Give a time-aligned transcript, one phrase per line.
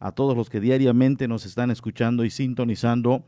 [0.00, 3.24] a todos los que diariamente nos están escuchando y sintonizando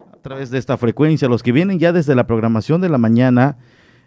[0.00, 3.56] a través de esta frecuencia, los que vienen ya desde la programación de la mañana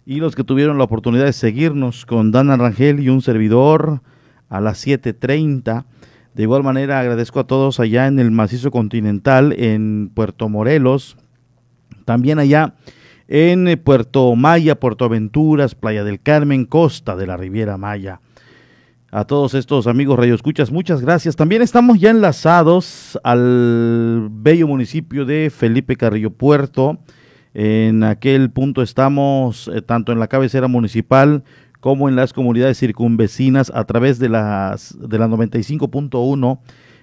[0.05, 4.02] y los que tuvieron la oportunidad de seguirnos con Dana Rangel y un servidor
[4.50, 5.86] a las 7.30.
[6.34, 11.18] De igual manera agradezco a todos allá en el macizo continental, en Puerto Morelos,
[12.05, 12.75] también allá
[13.28, 18.20] en Puerto Maya, Puerto Aventuras, Playa del Carmen, Costa de la Riviera Maya.
[19.14, 21.36] A todos estos amigos Radio Escuchas, muchas gracias.
[21.36, 26.98] También estamos ya enlazados al bello municipio de Felipe Carrillo Puerto.
[27.54, 31.44] En aquel punto estamos eh, tanto en la cabecera municipal
[31.82, 36.59] como en las comunidades circunvecinas a través de las de la 95.1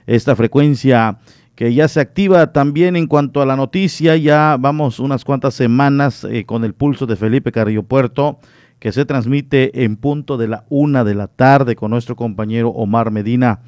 [0.06, 1.18] esta frecuencia
[1.56, 6.24] que ya se activa también en cuanto a la noticia, ya vamos unas cuantas semanas
[6.24, 8.38] eh, con el pulso de Felipe Carrillo Puerto,
[8.78, 13.10] que se transmite en punto de la una de la tarde con nuestro compañero Omar
[13.10, 13.60] Medina.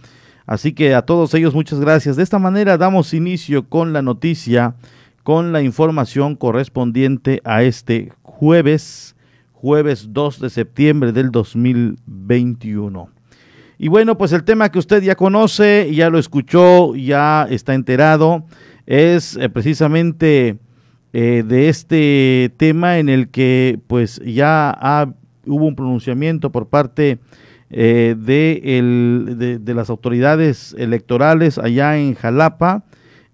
[0.46, 2.16] Así que a todos ellos muchas gracias.
[2.16, 4.74] De esta manera damos inicio con la noticia,
[5.22, 9.14] con la información correspondiente a este jueves,
[9.52, 13.10] jueves 2 de septiembre del 2021.
[13.78, 18.44] Y bueno, pues el tema que usted ya conoce, ya lo escuchó, ya está enterado,
[18.86, 20.58] es eh, precisamente
[21.12, 25.14] eh, de este tema en el que pues ya
[25.46, 27.18] hubo un pronunciamiento por parte
[27.70, 32.84] eh, de, de, las autoridades electorales allá en Jalapa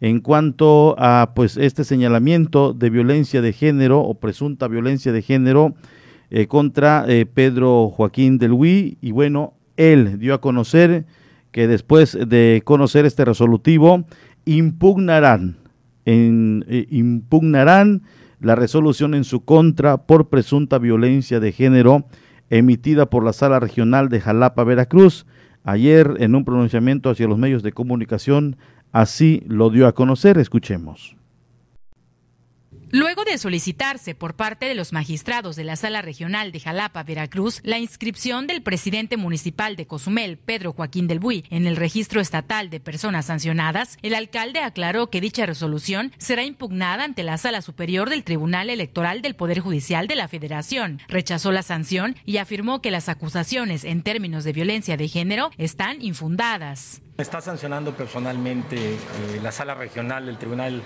[0.01, 5.75] en cuanto a pues este señalamiento de violencia de género o presunta violencia de género
[6.49, 8.99] contra Pedro Joaquín del Huy.
[9.01, 11.07] Y bueno él dio a conocer
[11.53, 14.05] que después de conocer este resolutivo,
[14.45, 15.57] impugnarán,
[16.07, 18.03] eh, impugnarán
[18.41, 22.07] la resolución en su contra por presunta violencia de género
[22.49, 25.27] emitida por la Sala Regional de Jalapa, Veracruz.
[25.65, 28.57] Ayer, en un pronunciamiento hacia los medios de comunicación,
[28.93, 30.39] así lo dio a conocer.
[30.39, 31.17] Escuchemos.
[32.99, 37.61] Luego de solicitarse por parte de los magistrados de la Sala Regional de Jalapa, Veracruz,
[37.63, 42.71] la inscripción del presidente municipal de Cozumel, Pedro Joaquín del Buy, en el registro estatal
[42.71, 48.09] de personas sancionadas, el alcalde aclaró que dicha resolución será impugnada ante la Sala Superior
[48.09, 51.03] del Tribunal Electoral del Poder Judicial de la Federación.
[51.07, 56.01] Rechazó la sanción y afirmó que las acusaciones en términos de violencia de género están
[56.01, 57.03] infundadas.
[57.19, 58.99] Está sancionando personalmente eh,
[59.43, 60.83] la Sala Regional del Tribunal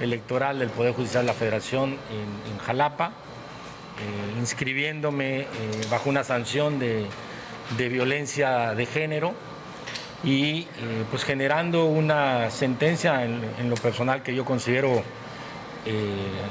[0.00, 5.46] electoral del Poder Judicial de la Federación en, Jalapa, eh, inscribiéndome eh,
[5.90, 7.06] bajo una sanción de,
[7.76, 9.34] violencia de género
[10.24, 10.66] y eh,
[11.10, 15.02] pues generando una sentencia en, lo personal que yo considero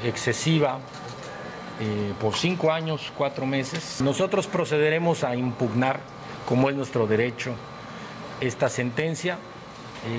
[0.04, 0.80] excesiva
[2.20, 4.00] por cinco años, cuatro meses.
[4.00, 6.00] Nosotros procederemos a impugnar,
[6.44, 7.54] como es nuestro derecho,
[8.40, 9.38] esta sentencia.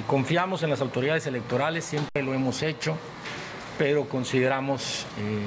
[0.07, 2.95] confiamos en las autoridades electorales, siempre lo hemos hecho
[3.79, 5.39] pero consideramos eh,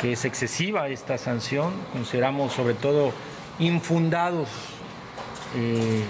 [0.00, 3.10] que es excesiva esta sanción, consideramos sobre todo
[3.58, 4.48] infundados
[5.56, 6.04] eh,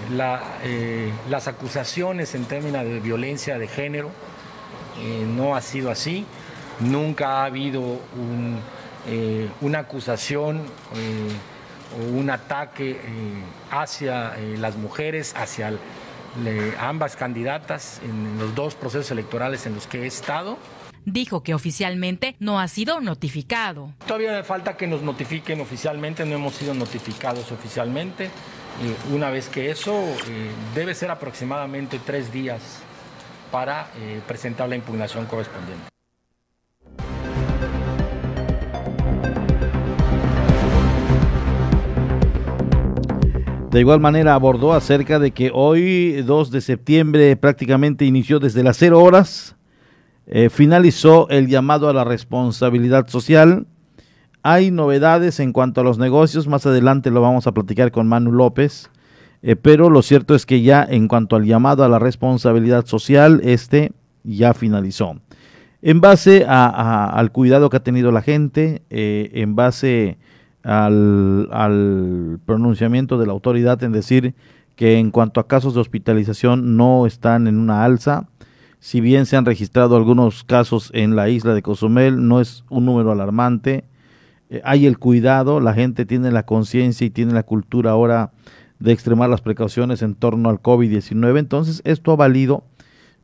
[0.63, 4.11] eh, las acusaciones en términos de violencia de género.
[5.35, 6.25] no ha sido así,
[6.81, 7.99] nunca ha habido
[9.61, 10.61] una acusación
[11.97, 12.99] o un ataque
[13.71, 15.73] hacia las mujeres, hacia
[16.79, 20.57] ambas candidatas en los dos procesos electorales en los que he estado
[21.05, 23.93] dijo que oficialmente no ha sido notificado.
[24.05, 28.29] Todavía me falta que nos notifiquen oficialmente, no hemos sido notificados oficialmente.
[28.81, 29.93] Y una vez que eso,
[30.27, 32.81] eh, debe ser aproximadamente tres días
[33.51, 35.91] para eh, presentar la impugnación correspondiente.
[43.71, 48.75] De igual manera abordó acerca de que hoy, 2 de septiembre, prácticamente inició desde las
[48.77, 49.55] 0 horas
[50.33, 53.67] eh, finalizó el llamado a la responsabilidad social.
[54.43, 58.31] Hay novedades en cuanto a los negocios, más adelante lo vamos a platicar con Manu
[58.31, 58.89] López,
[59.41, 63.41] eh, pero lo cierto es que ya en cuanto al llamado a la responsabilidad social,
[63.43, 63.91] este
[64.23, 65.17] ya finalizó.
[65.81, 70.17] En base al cuidado que ha tenido la gente, eh, en base
[70.63, 74.33] al, al pronunciamiento de la autoridad en decir
[74.77, 78.27] que en cuanto a casos de hospitalización no están en una alza,
[78.81, 82.85] si bien se han registrado algunos casos en la isla de Cozumel, no es un
[82.85, 83.85] número alarmante.
[84.49, 88.31] Eh, hay el cuidado, la gente tiene la conciencia y tiene la cultura ahora
[88.79, 91.37] de extremar las precauciones en torno al COVID-19.
[91.37, 92.63] Entonces, esto ha valido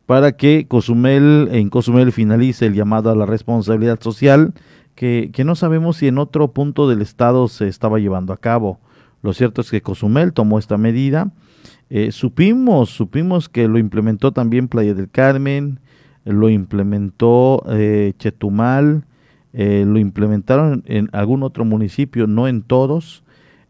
[0.05, 4.53] para que Cozumel, en Cozumel finalice el llamado a la responsabilidad social,
[4.93, 8.79] que, que no sabemos si en otro punto del estado se estaba llevando a cabo.
[9.23, 11.31] Lo cierto es que Cozumel tomó esta medida
[11.89, 15.79] Eh, supimos, supimos que lo implementó también Playa del Carmen,
[16.25, 19.05] lo implementó eh, Chetumal,
[19.53, 23.23] eh, lo implementaron en algún otro municipio, no en todos.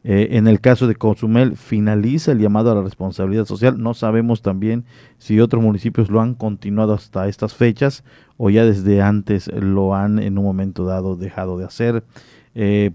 [0.09, 3.77] en el caso de Cozumel finaliza el llamado a la responsabilidad social.
[3.77, 4.85] No sabemos también
[5.17, 8.05] si otros municipios lo han continuado hasta estas fechas
[8.37, 12.05] o ya desde antes lo han en un momento dado dejado de hacer.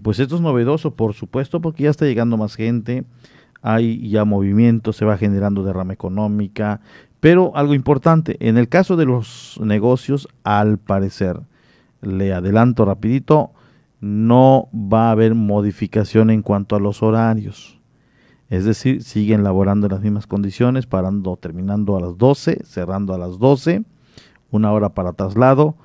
[0.01, 3.03] pues esto es novedoso, por supuesto, porque ya está llegando más gente
[3.63, 6.81] hay ya movimiento, se va generando derrama económica,
[7.21, 11.39] pero algo importante, en el caso de los negocios, al parecer,
[12.01, 13.51] le adelanto rapidito,
[14.01, 17.79] no va a haber modificación en cuanto a los horarios.
[18.49, 23.17] Es decir, siguen laborando en las mismas condiciones, parando, terminando a las 12, cerrando a
[23.17, 23.83] las 12,
[24.51, 25.75] una hora para traslado,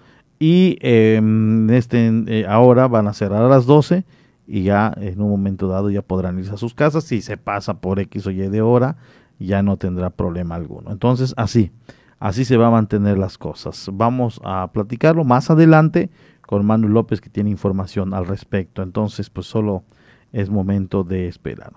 [0.41, 4.05] y em, este, eh, ahora van a cerrar a las 12
[4.49, 7.05] y ya en un momento dado ya podrán irse a sus casas.
[7.05, 8.97] Si se pasa por X o Y de hora,
[9.39, 10.91] ya no tendrá problema alguno.
[10.91, 11.71] Entonces, así,
[12.19, 13.91] así se va a mantener las cosas.
[13.93, 16.09] Vamos a platicarlo más adelante
[16.41, 18.83] con Manuel López que tiene información al respecto.
[18.83, 19.85] Entonces, pues solo
[20.33, 21.73] es momento de esperar.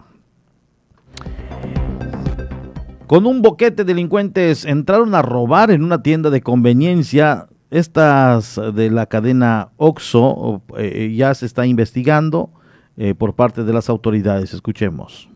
[3.06, 7.50] Con un boquete delincuentes entraron a robar en una tienda de conveniencia.
[7.70, 12.50] Estas de la cadena Oxo eh, ya se está investigando
[13.04, 14.54] eh, por parte de las autoridades.
[14.54, 15.28] Escuchemos.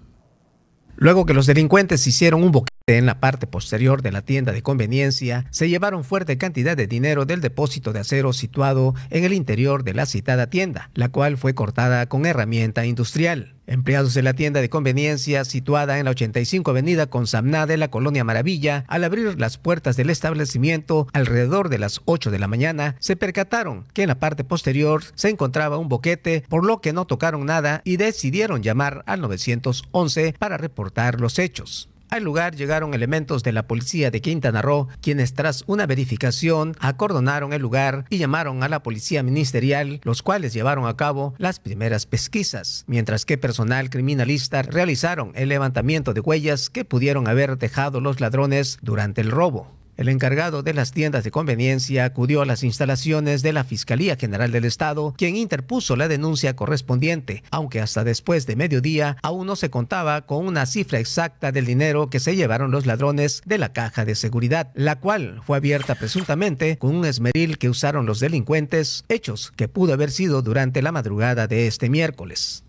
[0.98, 4.62] Luego que los delincuentes hicieron un boquete en la parte posterior de la tienda de
[4.62, 9.84] conveniencia, se llevaron fuerte cantidad de dinero del depósito de acero situado en el interior
[9.84, 13.55] de la citada tienda, la cual fue cortada con herramienta industrial.
[13.68, 18.24] Empleados de la tienda de conveniencia situada en la 85 Avenida Consamná de la Colonia
[18.24, 23.16] Maravilla, al abrir las puertas del establecimiento alrededor de las 8 de la mañana, se
[23.16, 27.46] percataron que en la parte posterior se encontraba un boquete, por lo que no tocaron
[27.46, 31.90] nada y decidieron llamar al 911 para reportar los hechos.
[32.10, 37.52] Al lugar llegaron elementos de la policía de Quintana Roo, quienes tras una verificación acordonaron
[37.52, 42.06] el lugar y llamaron a la policía ministerial, los cuales llevaron a cabo las primeras
[42.06, 48.22] pesquisas, mientras que personal criminalista realizaron el levantamiento de huellas que pudieron haber dejado los
[48.22, 49.72] ladrones durante el robo.
[49.98, 54.52] El encargado de las tiendas de conveniencia acudió a las instalaciones de la Fiscalía General
[54.52, 59.70] del Estado, quien interpuso la denuncia correspondiente, aunque hasta después de mediodía aún no se
[59.70, 64.04] contaba con una cifra exacta del dinero que se llevaron los ladrones de la caja
[64.04, 69.52] de seguridad, la cual fue abierta presuntamente con un esmeril que usaron los delincuentes, hechos
[69.56, 72.64] que pudo haber sido durante la madrugada de este miércoles.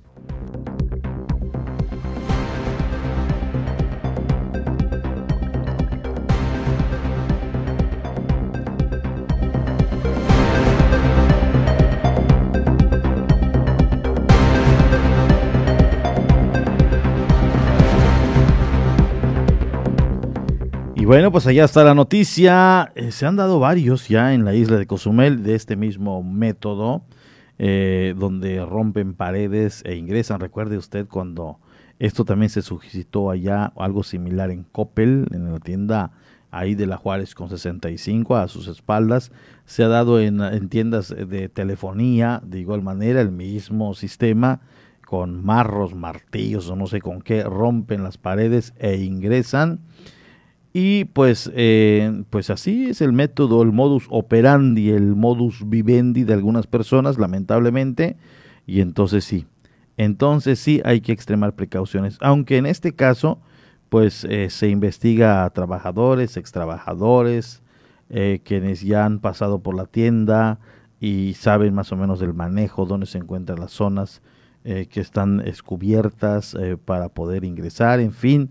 [21.07, 22.91] Bueno, pues allá está la noticia.
[22.97, 27.05] Eh, se han dado varios ya en la isla de Cozumel de este mismo método,
[27.61, 30.41] eh, donde rompen paredes e ingresan.
[30.41, 31.61] Recuerde usted cuando
[32.01, 36.11] esto también se suscitó allá, algo similar en Coppel, en la tienda
[36.51, 39.31] ahí de la Juárez con 65 a sus espaldas.
[39.65, 44.61] Se ha dado en, en tiendas de telefonía, de igual manera, el mismo sistema
[45.07, 49.83] con marros, martillos o no sé con qué, rompen las paredes e ingresan
[50.79, 56.35] y pues, eh, pues así es el método, el modus operandi, el modus vivendi de
[56.35, 58.19] algunas personas, lamentablemente.
[58.67, 59.47] Y entonces sí,
[59.97, 62.19] entonces sí hay que extremar precauciones.
[62.21, 63.39] Aunque en este caso,
[63.89, 67.63] pues eh, se investiga a trabajadores, extrabajadores,
[68.11, 70.59] eh, quienes ya han pasado por la tienda
[71.01, 74.21] y saben más o menos del manejo, dónde se encuentran las zonas
[74.63, 78.51] que están descubiertas para poder ingresar, en fin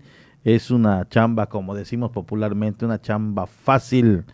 [0.54, 4.26] es una chamba, como decimos popularmente, una chamba fácil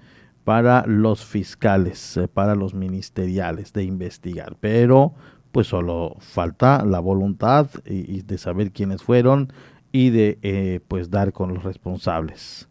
[0.45, 5.15] para los fiscales, eh, para los ministeriales de investigar, pero
[5.53, 9.55] pues solo falta la voluntad y, de saber quiénes fueron
[9.91, 12.69] y de eh, pues dar con los responsables.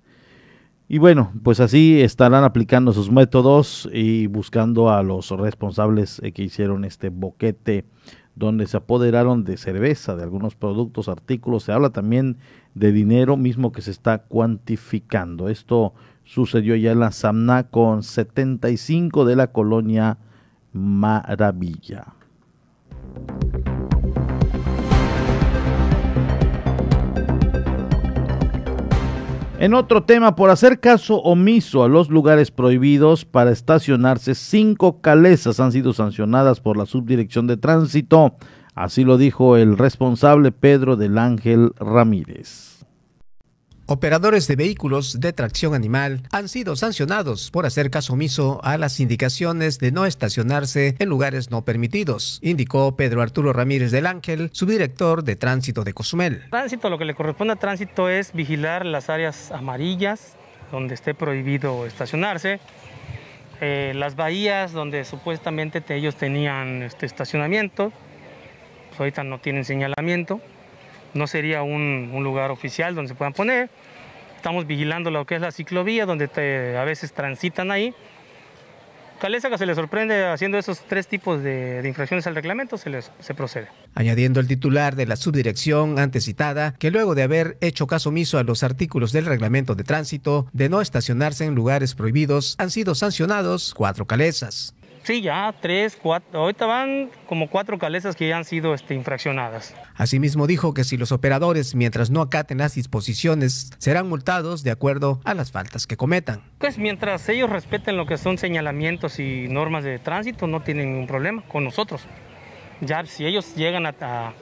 [0.88, 6.44] Y bueno, pues así estarán aplicando sus métodos y buscando a los responsables eh, que
[6.44, 7.86] hicieron este boquete
[8.36, 11.64] donde se apoderaron de cerveza, de algunos productos, artículos.
[11.64, 12.38] Se habla también
[12.76, 15.50] de dinero mismo que se está cuantificando.
[15.50, 20.18] Esto sucedió ya en la Samna con 75 de la colonia
[20.74, 22.14] Maravilla.
[29.62, 35.60] En otro tema, por hacer caso omiso a los lugares prohibidos para estacionarse, cinco calesas
[35.60, 38.34] han sido sancionadas por la Subdirección de Tránsito.
[38.74, 42.81] Así lo dijo el responsable Pedro del Ángel Ramírez.
[43.88, 49.00] Operadores de vehículos de tracción animal han sido sancionados por hacer caso omiso a las
[49.00, 55.24] indicaciones de no estacionarse en lugares no permitidos, indicó Pedro Arturo Ramírez del Ángel, subdirector
[55.24, 56.44] de Tránsito de Cozumel.
[56.50, 60.38] Tránsito, lo que le corresponde a tránsito es vigilar las áreas amarillas
[60.72, 62.60] donde esté prohibido estacionarse,
[63.60, 67.92] eh, las bahías donde supuestamente ellos tenían este estacionamiento,
[68.90, 70.40] pues ahorita no tienen señalamiento,
[71.14, 73.70] no sería un, un, lugar oficial donde se puedan poner.
[74.36, 76.26] Estamos vigilando lo que es la ciclovía, donde
[76.78, 77.94] a veces transitan ahí.
[79.20, 82.90] Calesa que se le sorprende haciendo esos tres tipos de, de infracciones al reglamento, se,
[82.90, 83.68] les, se procede.
[83.94, 88.40] Añadiendo el titular de la subdirección antes citada, que luego de haber hecho caso omiso
[88.40, 92.96] a los artículos del reglamento de tránsito de no estacionarse en lugares prohibidos, han sido
[92.96, 94.74] sancionados cuatro calesas.
[95.04, 99.74] Sí, ya tres, cuatro, ahorita van como cuatro calesas que ya han sido este, infraccionadas.
[99.96, 105.20] Asimismo dijo que si los operadores, mientras no acaten las disposiciones, serán multados de acuerdo
[105.24, 106.44] a las faltas que cometan.
[106.60, 111.08] Pues mientras ellos respeten lo que son señalamientos y normas de tránsito, no tienen ningún
[111.08, 112.04] problema con nosotros.
[112.82, 114.34] Ya si ellos llegan a, a,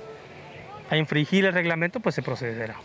[0.89, 2.75] a infringir el reglamento, pues se procederá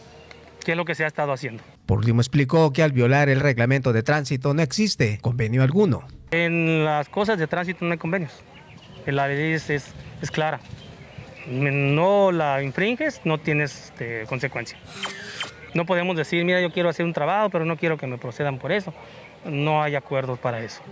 [0.65, 1.63] que es lo que se ha estado haciendo.
[1.87, 6.07] Por último explicó que al violar el reglamento de tránsito no existe convenio alguno.
[6.35, 8.43] En las cosas de tránsito no hay convenios.
[9.07, 9.95] La ley es, es,
[10.33, 10.59] clara.
[11.47, 14.77] No la infringes, no tienes este, consecuencia.
[15.75, 18.59] No podemos decir, mira, yo quiero hacer un trabajo, pero no quiero que me procedan
[18.59, 18.93] por eso.
[19.45, 20.83] No hay acuerdos para eso.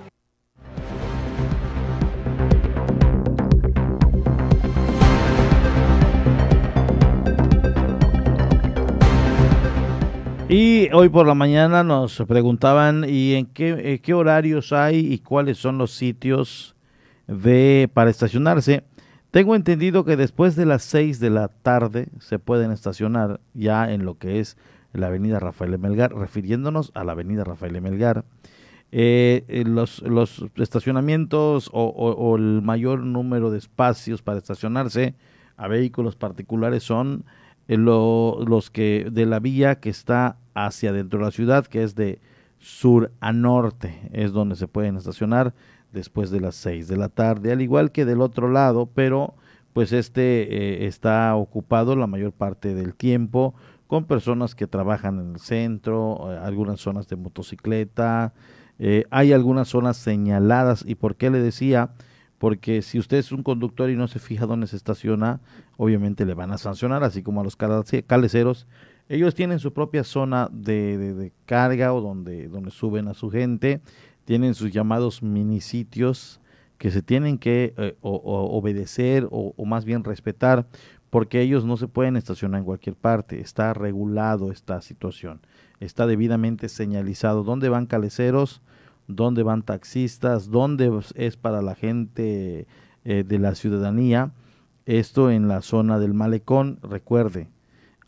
[10.55, 15.57] Y hoy por la mañana nos preguntaban y en qué, qué horarios hay y cuáles
[15.57, 16.77] son los sitios
[17.27, 18.85] de para estacionarse.
[19.31, 24.05] Tengo entendido que después de las 6 de la tarde se pueden estacionar ya en
[24.05, 24.59] lo que es
[24.93, 28.27] la avenida Rafael Melgar, refiriéndonos a la avenida Rafael Melgar.
[28.91, 35.15] Eh, los, los, estacionamientos o, el mayor número de espacios para estacionarse
[35.57, 37.25] a vehículos particulares son
[37.69, 41.95] lo, los que de la vía que está hacia dentro de la ciudad, que es
[41.95, 42.21] de
[42.59, 45.55] sur a norte, es donde se pueden estacionar
[45.93, 49.35] después de las 6 de la tarde, al igual que del otro lado, pero
[49.73, 53.55] pues este eh, está ocupado la mayor parte del tiempo
[53.87, 58.33] con personas que trabajan en el centro, eh, algunas zonas de motocicleta,
[58.79, 60.83] eh, hay algunas zonas señaladas.
[60.87, 61.91] Y por qué le decía,
[62.39, 65.41] porque si usted es un conductor y no se fija dónde se estaciona,
[65.77, 68.67] obviamente le van a sancionar, así como a los caleceros.
[69.09, 73.81] Ellos tienen su propia zona de, de, carga o donde, donde suben a su gente,
[74.25, 76.41] tienen sus llamados minisitios
[76.79, 78.17] que se tienen que eh, o,
[78.57, 80.67] obedecer o, o más bien respetar,
[81.11, 85.41] porque ellos no se pueden estacionar en cualquier parte, está regulado esta situación,
[85.79, 88.63] está debidamente señalizado dónde van caleceros,
[89.07, 92.67] dónde van taxistas, dónde es para la gente
[93.05, 94.33] eh, de la ciudadanía.
[94.87, 97.49] Esto en la zona del malecón, recuerde,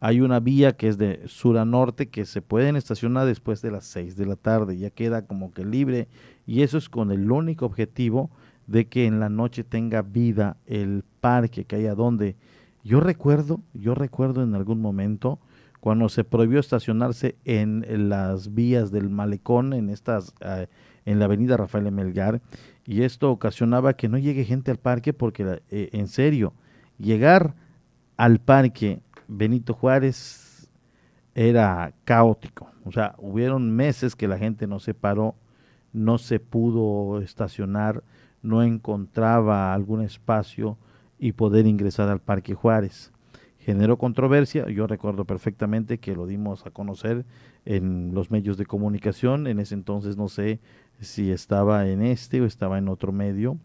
[0.05, 3.71] hay una vía que es de sur a norte que se pueden estacionar después de
[3.71, 6.09] las 6 de la tarde, ya queda como que libre.
[6.47, 8.31] Y eso es con el único objetivo
[8.67, 12.37] de que en la noche tenga vida el parque que haya donde.
[12.83, 15.39] Yo recuerdo, yo recuerdo en algún momento
[15.81, 20.67] cuando se prohibió estacionarse en las vías del malecón, en estas, uh,
[21.07, 22.43] en la avenida Rafael Melgar,
[22.85, 26.53] y esto ocasionaba que no llegue gente al parque porque, eh, en serio,
[26.99, 27.55] llegar
[28.19, 30.71] al parque Benito Juárez
[31.35, 32.71] era caótico.
[32.85, 35.35] O sea, hubieron meses que la gente no se paró,
[35.93, 38.03] no se pudo estacionar,
[38.43, 40.77] no encontraba algún espacio
[41.19, 43.13] y poder ingresar al Parque Juárez
[43.65, 44.69] generó controversia.
[44.69, 47.25] Yo recuerdo perfectamente que lo dimos a conocer
[47.65, 49.47] en los medios de comunicación.
[49.47, 50.61] En ese entonces no sé
[51.01, 53.59] si estaba en este o estaba en otro medio.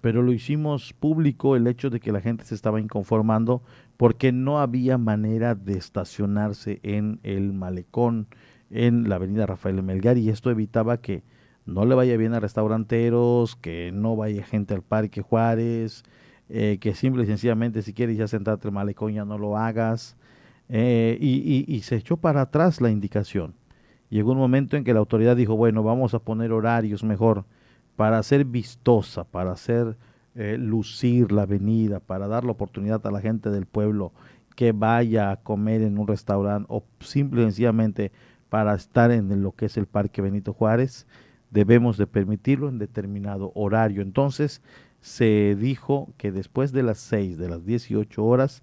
[0.00, 3.62] Pero lo hicimos público el hecho de que la gente se estaba inconformando
[4.02, 8.26] porque no había manera de estacionarse en el malecón
[8.68, 11.22] en la avenida Rafael Melgar y esto evitaba que
[11.66, 16.02] no le vaya bien a restauranteros, que no vaya gente al Parque Juárez,
[16.48, 20.16] eh, que simple y sencillamente si quieres ya sentarte el malecón ya no lo hagas.
[20.68, 23.54] Eh, y, y, se echó para atrás la indicación.
[24.10, 27.44] Llegó un momento en que la autoridad dijo, bueno, vamos a poner horarios mejor
[27.94, 29.96] para hacer vistosa, para hacer
[30.34, 34.12] eh, lucir la avenida, para dar la oportunidad a la gente del pueblo
[34.56, 38.12] que vaya a comer en un restaurante o simple y sencillamente
[38.48, 41.06] para estar en lo que es el Parque Benito Juárez,
[41.50, 44.02] debemos de permitirlo en determinado horario.
[44.02, 44.62] Entonces,
[45.00, 48.62] se dijo que después de las 6, de las 18 horas,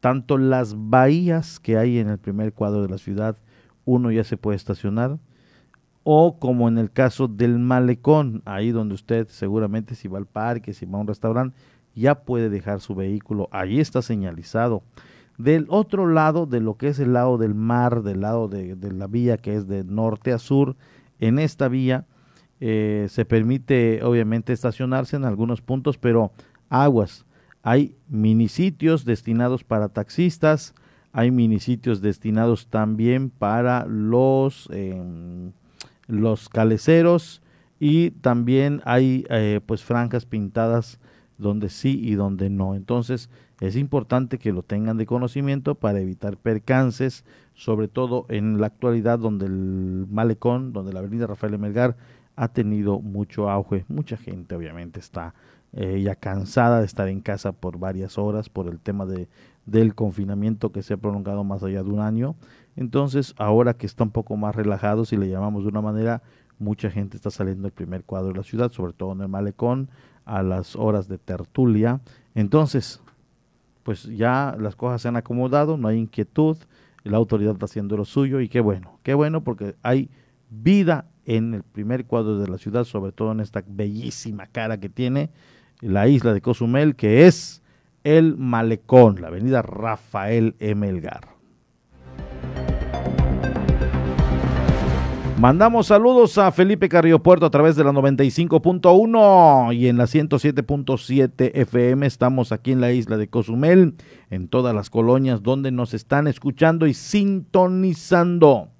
[0.00, 3.36] tanto las bahías que hay en el primer cuadro de la ciudad,
[3.84, 5.18] uno ya se puede estacionar,
[6.08, 10.72] o como en el caso del malecón, ahí donde usted seguramente si va al parque,
[10.72, 11.56] si va a un restaurante,
[11.96, 14.84] ya puede dejar su vehículo, ahí está señalizado.
[15.36, 19.08] Del otro lado, de lo que es el lado del mar, del lado de, la
[19.08, 20.76] vía que es de norte a sur,
[21.18, 22.06] en esta vía
[22.60, 26.30] eh, se permite obviamente estacionarse en algunos puntos, pero
[26.68, 27.26] aguas.
[27.64, 30.72] Hay minisitios destinados para taxistas,
[31.12, 35.50] hay minisitios destinados también para los, em,
[36.06, 37.42] los caleceros
[37.78, 40.98] y también hay eh, pues franjas pintadas
[41.38, 42.74] donde sí y donde no.
[42.74, 43.28] Entonces
[43.60, 49.18] es importante que lo tengan de conocimiento para evitar percances, sobre todo en la actualidad
[49.18, 51.96] donde el malecón, donde la avenida Rafael Melgar
[52.36, 53.84] ha tenido mucho auge.
[53.88, 55.34] Mucha gente obviamente está
[55.72, 59.28] eh, ya cansada de estar en casa por varias horas por el tema de,
[59.64, 62.36] del confinamiento que se ha prolongado más allá de un año.
[62.76, 66.22] Entonces, ahora que está un poco más relajado, si le llamamos de una manera,
[66.58, 69.88] mucha gente está saliendo del primer cuadro de la ciudad, sobre todo en el malecón,
[70.24, 72.00] a las horas de tertulia.
[72.34, 73.00] Entonces,
[73.82, 76.56] pues ya las cosas se han acomodado, no hay inquietud,
[77.04, 80.10] la autoridad está haciendo lo suyo y qué bueno, qué bueno porque hay
[80.50, 84.88] vida en el primer cuadro de la ciudad, sobre todo en esta bellísima cara que
[84.88, 85.30] tiene
[85.80, 87.62] la isla de Cozumel, que es
[88.02, 91.35] el Malecón, la avenida Rafael Emelgar.
[95.38, 101.50] Mandamos saludos a Felipe Carrillo Puerto a través de la 95.1 y en la 107.7
[101.52, 102.06] FM.
[102.06, 103.96] Estamos aquí en la isla de Cozumel,
[104.30, 108.70] en todas las colonias donde nos están escuchando y sintonizando.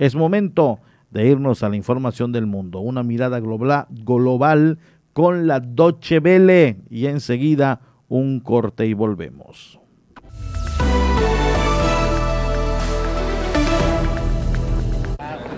[0.00, 0.80] Es momento
[1.12, 2.80] de irnos a la información del mundo.
[2.80, 4.78] Una mirada global,
[5.12, 9.79] con la Doche Vele y enseguida un corte y volvemos.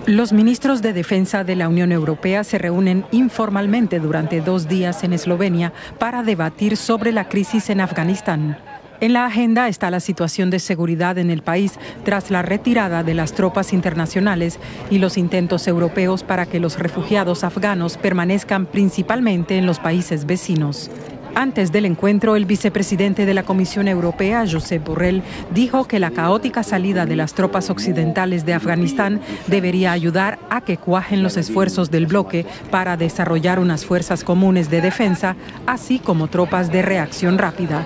[0.05, 5.13] Los ministros de Defensa de la Unión Europea se reúnen informalmente durante dos días en
[5.13, 8.57] Eslovenia para debatir sobre la crisis en Afganistán.
[8.99, 13.13] En la agenda está la situación de seguridad en el país tras la retirada de
[13.13, 14.59] las tropas internacionales
[14.91, 20.91] y los intentos europeos para que los refugiados afganos permanezcan principalmente en los países vecinos.
[21.35, 26.61] Antes del encuentro, el vicepresidente de la Comisión Europea, Josep Borrell, dijo que la caótica
[26.61, 32.05] salida de las tropas occidentales de Afganistán debería ayudar a que cuajen los esfuerzos del
[32.05, 37.83] bloque para desarrollar unas fuerzas comunes de defensa, así como tropas de reacción rápida.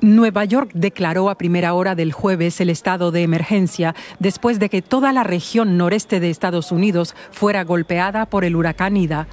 [0.00, 4.80] Nueva York declaró a primera hora del jueves el estado de emergencia después de que
[4.80, 9.26] toda la región noreste de Estados Unidos fuera golpeada por el huracán Ida.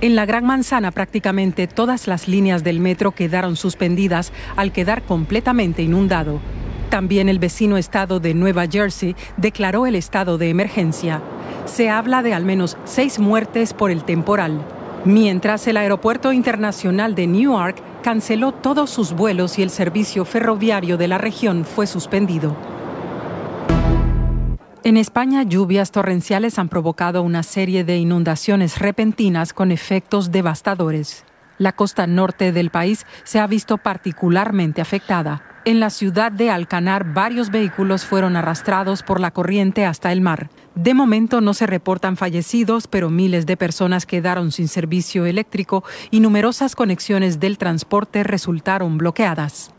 [0.00, 5.82] En la Gran Manzana prácticamente todas las líneas del metro quedaron suspendidas al quedar completamente
[5.82, 6.40] inundado.
[6.88, 11.20] También el vecino estado de Nueva Jersey declaró el estado de emergencia.
[11.66, 14.60] Se habla de al menos seis muertes por el temporal
[15.04, 21.08] mientras el Aeropuerto Internacional de Newark canceló todos sus vuelos y el servicio ferroviario de
[21.08, 22.56] la región fue suspendido.
[24.82, 31.26] En España, lluvias torrenciales han provocado una serie de inundaciones repentinas con efectos devastadores.
[31.58, 35.42] La costa norte del país se ha visto particularmente afectada.
[35.66, 40.48] En la ciudad de Alcanar, varios vehículos fueron arrastrados por la corriente hasta el mar.
[40.74, 46.20] De momento no se reportan fallecidos, pero miles de personas quedaron sin servicio eléctrico y
[46.20, 49.74] numerosas conexiones del transporte resultaron bloqueadas.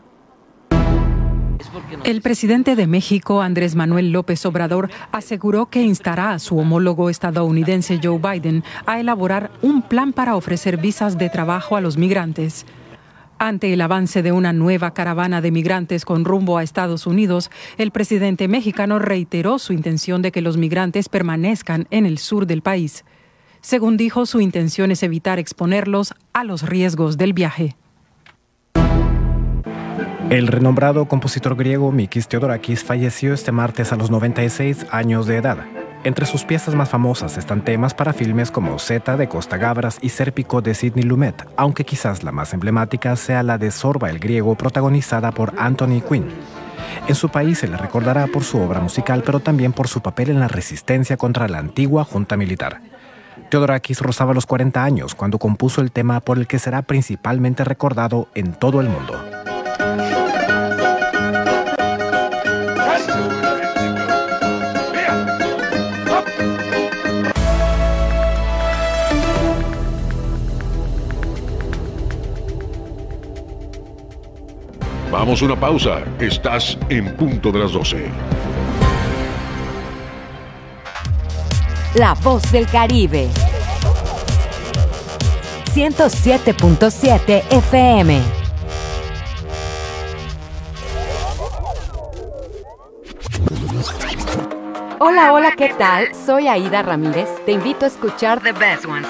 [2.04, 8.00] El presidente de México, Andrés Manuel López Obrador, aseguró que instará a su homólogo estadounidense
[8.02, 12.66] Joe Biden a elaborar un plan para ofrecer visas de trabajo a los migrantes.
[13.38, 17.90] Ante el avance de una nueva caravana de migrantes con rumbo a Estados Unidos, el
[17.90, 23.04] presidente mexicano reiteró su intención de que los migrantes permanezcan en el sur del país.
[23.60, 27.76] Según dijo, su intención es evitar exponerlos a los riesgos del viaje.
[30.32, 35.58] El renombrado compositor griego Mikis Theodorakis falleció este martes a los 96 años de edad.
[36.04, 40.08] Entre sus piezas más famosas están temas para filmes como Zeta de Costa Gabras y
[40.08, 44.54] Sérpico de Sidney Lumet, aunque quizás la más emblemática sea la de Sorba el griego
[44.54, 46.30] protagonizada por Anthony Quinn.
[47.08, 50.30] En su país se le recordará por su obra musical, pero también por su papel
[50.30, 52.80] en la resistencia contra la antigua junta militar.
[53.50, 58.28] Teodorakis rozaba los 40 años cuando compuso el tema por el que será principalmente recordado
[58.34, 59.20] en todo el mundo.
[75.24, 76.02] Vamos a una pausa.
[76.18, 78.10] Estás en punto de las 12.
[81.94, 83.28] La voz del Caribe.
[85.72, 88.20] 107.7 FM.
[94.98, 96.12] Hola, hola, ¿qué tal?
[96.16, 97.28] Soy Aida Ramírez.
[97.46, 99.06] Te invito a escuchar The Best Ones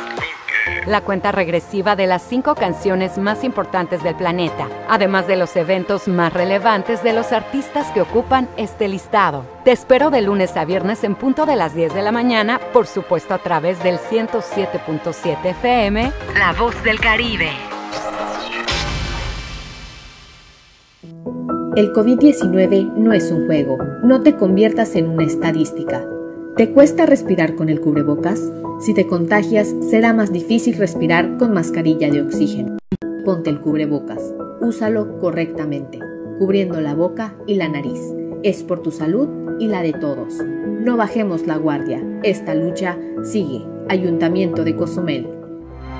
[0.86, 6.08] la cuenta regresiva de las cinco canciones más importantes del planeta, además de los eventos
[6.08, 9.44] más relevantes de los artistas que ocupan este listado.
[9.64, 12.86] Te espero de lunes a viernes en punto de las 10 de la mañana, por
[12.86, 17.50] supuesto a través del 107.7 FM, La Voz del Caribe.
[21.74, 26.04] El COVID-19 no es un juego, no te conviertas en una estadística.
[26.56, 28.52] ¿Te cuesta respirar con el cubrebocas?
[28.78, 32.76] Si te contagias, será más difícil respirar con mascarilla de oxígeno.
[33.24, 34.34] Ponte el cubrebocas.
[34.60, 35.98] Úsalo correctamente,
[36.38, 38.00] cubriendo la boca y la nariz.
[38.42, 39.28] Es por tu salud
[39.60, 40.34] y la de todos.
[40.44, 42.02] No bajemos la guardia.
[42.22, 43.62] Esta lucha sigue.
[43.88, 45.41] Ayuntamiento de Cozumel.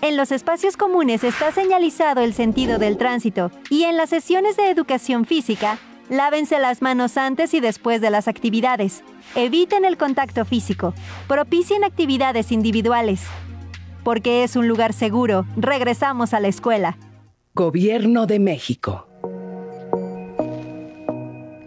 [0.00, 4.70] En los espacios comunes está señalizado el sentido del tránsito y en las sesiones de
[4.70, 9.02] educación física, lávense las manos antes y después de las actividades.
[9.34, 10.94] Eviten el contacto físico.
[11.26, 13.22] Propicien actividades individuales.
[14.04, 16.96] Porque es un lugar seguro, regresamos a la escuela.
[17.54, 19.07] Gobierno de México.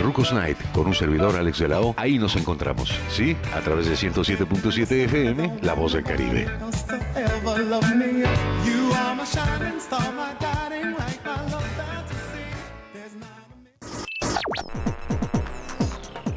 [0.00, 1.94] Rucos Night, con un servidor Alex de la O.
[1.98, 3.36] Ahí nos encontramos, ¿sí?
[3.54, 6.46] A través de 107.7 FM, La Voz del Caribe.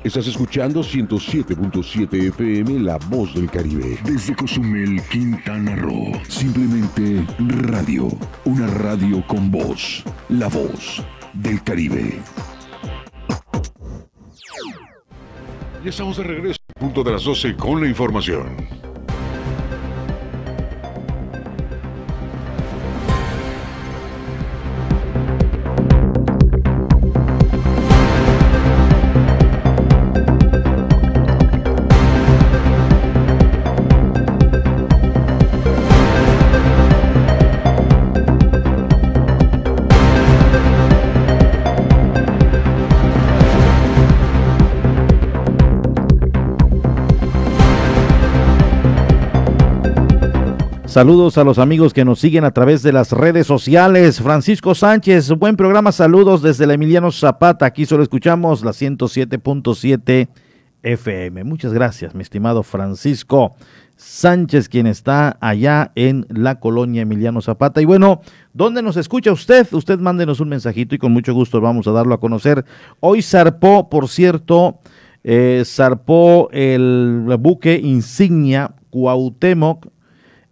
[0.04, 3.98] Estás escuchando 107.7 FM La Voz del Caribe.
[4.04, 6.12] Desde Cozumel, Quintana Roo.
[6.28, 8.10] Simplemente radio.
[8.44, 10.04] Una radio con voz.
[10.28, 11.02] La Voz
[11.34, 12.20] del Caribe.
[15.84, 18.56] Ya estamos de regreso, punto de las 12 con la información.
[50.94, 54.22] Saludos a los amigos que nos siguen a través de las redes sociales.
[54.22, 55.92] Francisco Sánchez, buen programa.
[55.92, 57.66] Saludos desde la Emiliano Zapata.
[57.66, 60.28] Aquí solo escuchamos la 107.7
[60.84, 61.46] FM.
[61.46, 63.56] Muchas gracias, mi estimado Francisco
[63.96, 67.82] Sánchez, quien está allá en la colonia Emiliano Zapata.
[67.82, 68.22] Y bueno,
[68.54, 69.66] ¿dónde nos escucha usted?
[69.72, 72.66] Usted mándenos un mensajito y con mucho gusto vamos a darlo a conocer.
[73.00, 74.78] Hoy zarpó, por cierto,
[75.24, 79.88] eh, zarpó el buque insignia Cuauhtémoc,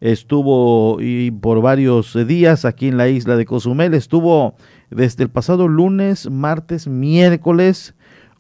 [0.02, 4.56] estuvo y por varios días aquí en la isla de Cozumel, estuvo
[4.90, 7.94] desde el pasado lunes, martes, miércoles,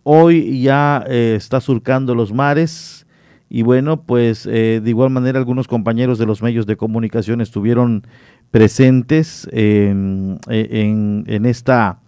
[0.04, 3.06] hoy ya eh, está surcando los mares
[3.48, 8.08] y bueno, pues eh, de igual manera algunos compañeros de los medios de comunicación estuvieron
[8.50, 12.00] presentes en, en, esta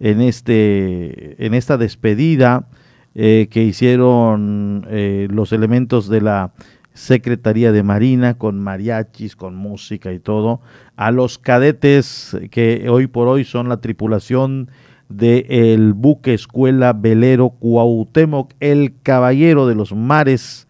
[0.00, 2.68] en este en esta despedida
[3.14, 4.86] eh, que hicieron
[5.30, 6.52] los elementos de la
[6.98, 10.60] Secretaría de Marina con mariachis, con música y todo,
[10.96, 14.68] a los cadetes que hoy por hoy son la tripulación
[15.08, 20.66] del el buque escuela velero Cuauhtémoc, el caballero de los mares,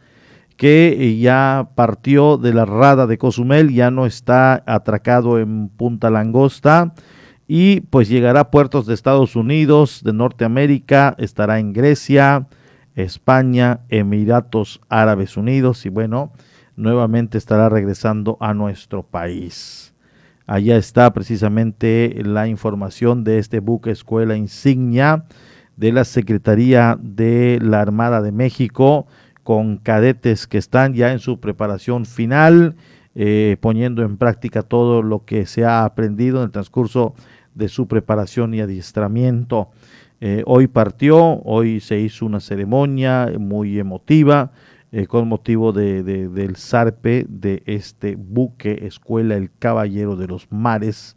[0.59, 6.93] que ya partió de la rada de Cozumel, ya no está atracado en Punta Langosta
[7.47, 12.49] y pues llegará a puertos de Estados Unidos, de Norteamérica, estará en Grecia,
[13.03, 16.33] España, Emiratos Árabes Unidos y bueno,
[16.75, 19.95] nuevamente estará regresando a nuestro país.
[20.47, 25.27] Allá está precisamente la información de este buque escuela insignia
[25.77, 29.07] de la Secretaría de la Armada de México
[29.45, 32.75] con cadetes que están ya en su preparación final,
[33.15, 37.15] eh, poniendo en práctica todo lo que se ha aprendido en el transcurso
[37.55, 39.71] de su preparación y adiestramiento.
[40.21, 44.51] Eh, hoy partió, hoy se hizo una ceremonia muy emotiva
[44.91, 51.17] eh, con motivo de, del zarpe de este buque escuela El Caballero de los Mares,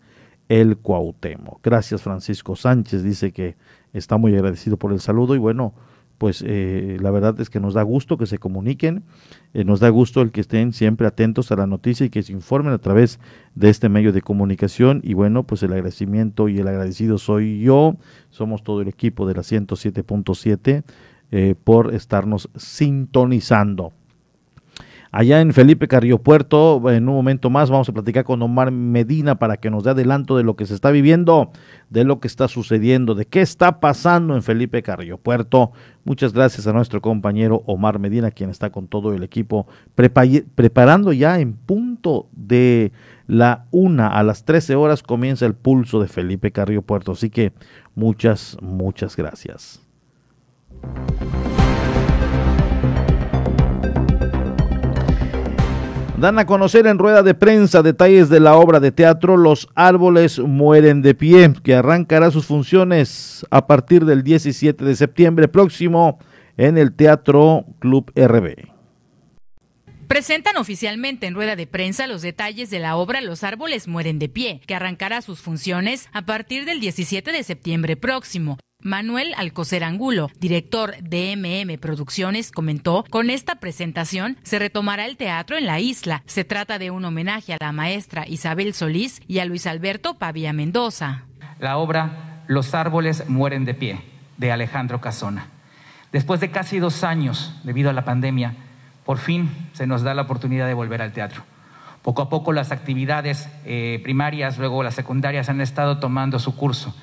[0.50, 1.64] el Cuauhtémoc.
[1.64, 3.56] Gracias Francisco Sánchez, dice que
[3.94, 5.74] está muy agradecido por el saludo y bueno,
[6.18, 9.04] pues eh, la verdad es que nos da gusto que se comuniquen,
[9.54, 12.32] eh, nos da gusto el que estén siempre atentos a la noticia y que se
[12.32, 13.20] informen a través
[13.56, 15.02] de este medio de comunicación.
[15.04, 17.98] Y bueno, pues el agradecimiento y el agradecido soy yo,
[18.30, 20.84] somos todo el equipo de la 107.7
[21.32, 23.94] eh, por estarnos sintonizando
[25.12, 26.90] allá en Felipe Carrillo Puerto.
[26.90, 30.38] En un momento más vamos a platicar con Omar Medina para que nos dé adelanto
[30.38, 31.52] de lo que se está viviendo,
[31.90, 35.72] de lo que está sucediendo, de qué está pasando en Felipe Carrillo Puerto.
[36.04, 41.40] Muchas gracias a nuestro compañero Omar Medina, quien está con todo el equipo preparando ya
[41.40, 42.92] en punto de
[43.28, 47.12] la una a las 13 horas comienza el pulso de Felipe Carrillo Puerto.
[47.12, 47.54] Así que
[47.96, 49.82] muchas, muchas gracias.
[56.22, 60.38] Dan a conocer en rueda de prensa detalles de la obra de teatro Los árboles
[60.38, 66.20] mueren de pie, que arrancará sus funciones a partir del 17 de septiembre próximo
[66.58, 68.70] en el Teatro Club RB.
[70.08, 74.30] Presentan oficialmente en rueda de prensa los detalles de la obra Los árboles mueren de
[74.30, 78.60] pie, que arrancará sus funciones a partir del 17 de septiembre próximo.
[78.84, 85.56] Manuel Alcocer Angulo, director de MM Producciones, comentó, con esta presentación se retomará el teatro
[85.56, 86.24] en la isla.
[86.26, 90.52] Se trata de un homenaje a la maestra Isabel Solís y a Luis Alberto Pavía
[90.52, 91.26] Mendoza.
[91.60, 94.02] La obra Los árboles mueren de pie,
[94.38, 95.46] de Alejandro Casona.
[96.12, 98.56] Después de casi dos años, debido a la pandemia,
[99.06, 101.44] por fin se nos da la oportunidad de volver al teatro.
[102.02, 106.96] Poco a poco las actividades eh, primarias, luego las secundarias han estado tomando su curso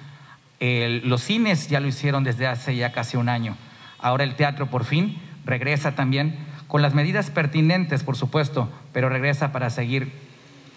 [0.60, 3.56] los cines ya lo hicieron desde hace ya casi un año.
[3.98, 9.52] Ahora el teatro por fin regresa también con las medidas pertinentes, por supuesto, pero regresa
[9.52, 10.12] para seguir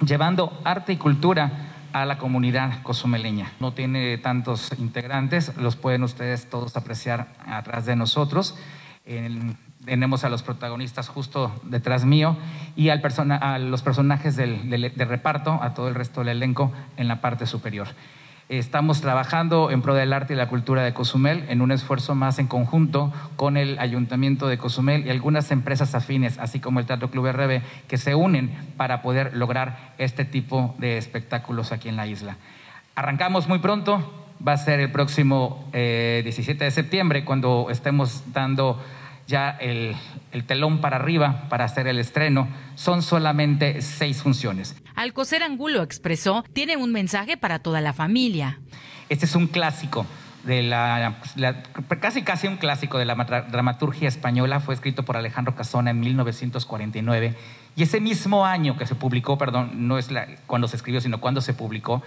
[0.06, 3.52] llevando arte y cultura a la comunidad cozumeleña.
[3.60, 8.58] No tiene tantos integrantes, los pueden ustedes todos apreciar atrás de nosotros.
[9.86, 12.38] tenemos a los protagonistas justo detrás mío
[12.76, 13.02] y al
[13.42, 17.46] a los personajes del, de reparto, a todo el resto del elenco en la parte
[17.46, 17.88] superior.
[18.52, 22.38] Estamos trabajando en pro del arte y la cultura de Cozumel en un esfuerzo más
[22.38, 27.10] en conjunto con el Ayuntamiento de Cozumel y algunas empresas afines, así como el Teatro
[27.10, 32.08] Club RB, que se unen para poder lograr este tipo de espectáculos aquí en la
[32.08, 32.36] isla.
[32.94, 38.82] Arrancamos muy pronto, va a ser el próximo 17 eh, de septiembre cuando estemos dando
[39.28, 39.96] ya el,
[40.46, 42.50] telón para arriba para hacer el estreno.
[42.76, 44.76] Son solamente seis funciones.
[45.02, 48.60] Alcocer Angulo expresó, tiene un mensaje para toda la familia.
[49.10, 50.06] Este es un clásico
[50.44, 51.18] de la,
[52.00, 57.36] casi casi un clásico de la dramaturgia española, fue escrito por Alejandro Casona en 1949
[57.76, 60.10] y ese mismo año que se publicó, perdón, no es
[60.46, 62.04] cuando se escribió, sino cuando se publicó,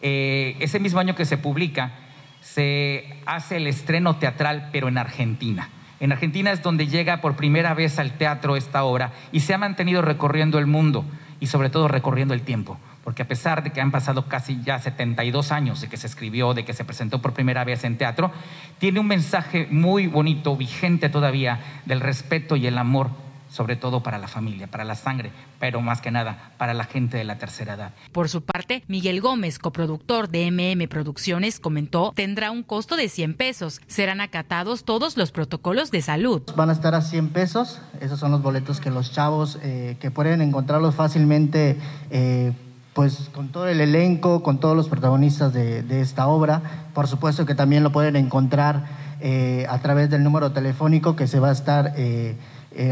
[0.00, 1.92] eh, ese mismo año que se publica,
[2.40, 5.68] se hace el estreno teatral, pero en Argentina.
[6.00, 9.58] En Argentina es donde llega por primera vez al teatro esta obra y se ha
[9.58, 11.04] mantenido recorriendo el mundo
[11.40, 14.78] y sobre todo recorriendo el tiempo porque a pesar de que han pasado casi ya
[14.78, 18.30] 72 años de que se escribió, de que se presentó por primera vez en teatro,
[18.78, 23.08] tiene un mensaje muy bonito, vigente todavía, del respeto y el amor
[23.48, 27.16] sobre todo para la familia, para la sangre, pero más que nada para la gente
[27.16, 27.92] de la tercera edad.
[28.12, 33.34] Por su parte, Miguel Gómez, coproductor de MM Producciones, comentó tendrá un costo de 100
[33.34, 33.80] pesos.
[33.86, 36.42] Serán acatados todos los protocolos de salud.
[36.56, 37.80] Van a estar a 100 pesos.
[38.00, 41.78] Esos son los boletos que los chavos eh, que pueden encontrarlos fácilmente.
[42.10, 42.52] Eh,
[42.98, 46.88] pues con todo el elenco, con todos los protagonistas de, esta obra.
[46.94, 48.86] Por supuesto que también lo pueden encontrar
[49.20, 52.34] eh, a través del número telefónico que se va a estar eh,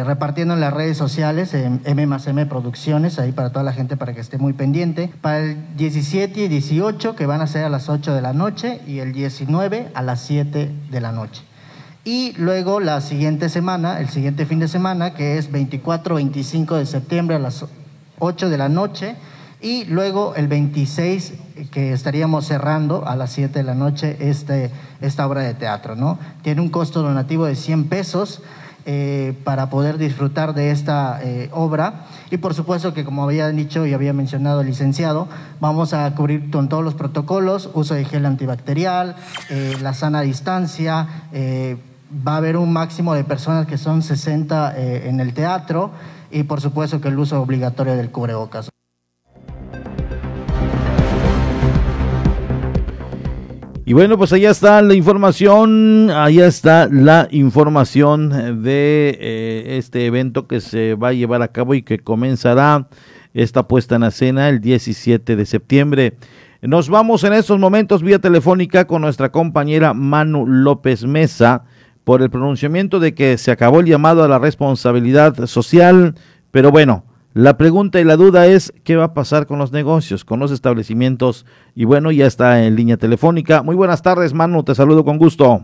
[0.05, 3.96] repartiendo en las redes sociales, en M más M Producciones, ahí para toda la gente
[3.96, 5.11] para que esté muy pendiente.
[5.20, 8.81] Para el 17 y 18, que van a ser a las 8 de la noche,
[8.87, 11.42] y el 19 a las 7 de la noche.
[12.05, 17.37] Y luego la siguiente semana, el siguiente fin de semana, que es 24-25 de septiembre
[17.37, 17.64] a las
[18.18, 19.16] 8 de la noche,
[19.61, 21.35] y luego el 26,
[21.70, 24.70] que estaríamos cerrando a las 7 de la noche este,
[25.01, 25.96] esta obra de teatro.
[25.96, 26.18] ¿no?
[26.42, 28.42] Tiene un costo donativo de 100 pesos.
[28.88, 32.07] Eh, para poder disfrutar de esta eh, obra.
[32.31, 35.27] Y por supuesto que, como había dicho y había mencionado el licenciado,
[35.59, 39.16] vamos a cubrir con todos los protocolos, uso de gel antibacterial,
[39.51, 45.18] eh, la sana distancia, va a haber un máximo de personas que son 60 en
[45.18, 45.90] el teatro
[46.31, 48.70] y por supuesto que el uso obligatorio del cubrebocas.
[53.88, 60.49] Y bueno, pues allá está la información, allá está la información de eh, este evento
[60.49, 62.88] que se va a llevar a cabo y que comenzará
[63.33, 66.16] esta puesta en escena el 17 de septiembre.
[66.62, 71.62] Nos vamos en estos momentos vía telefónica con nuestra compañera Manu López Mesa
[72.03, 76.16] por el pronunciamiento de que se acabó el llamado a la responsabilidad social,
[76.51, 77.05] pero bueno,
[77.37, 80.51] la pregunta y la duda es qué va a pasar con los negocios, con los
[80.51, 81.44] establecimientos.
[81.75, 83.62] Y bueno, ya está en línea telefónica.
[83.62, 85.61] Muy buenas tardes, Manu, te saludo con gusto.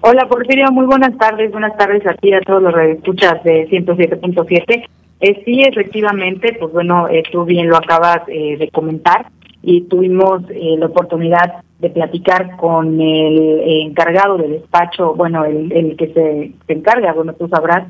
[0.00, 1.52] Hola, Porfirio, muy buenas tardes.
[1.52, 4.86] Buenas tardes a ti, a todos los escuchas de 107.7.
[5.20, 9.26] Eh, sí, efectivamente, pues bueno, eh, tú bien lo acabas eh, de comentar
[9.60, 15.96] y tuvimos eh, la oportunidad de platicar con el encargado del despacho, bueno, el, el
[15.98, 17.86] que se, se encarga, bueno, tú sabrás,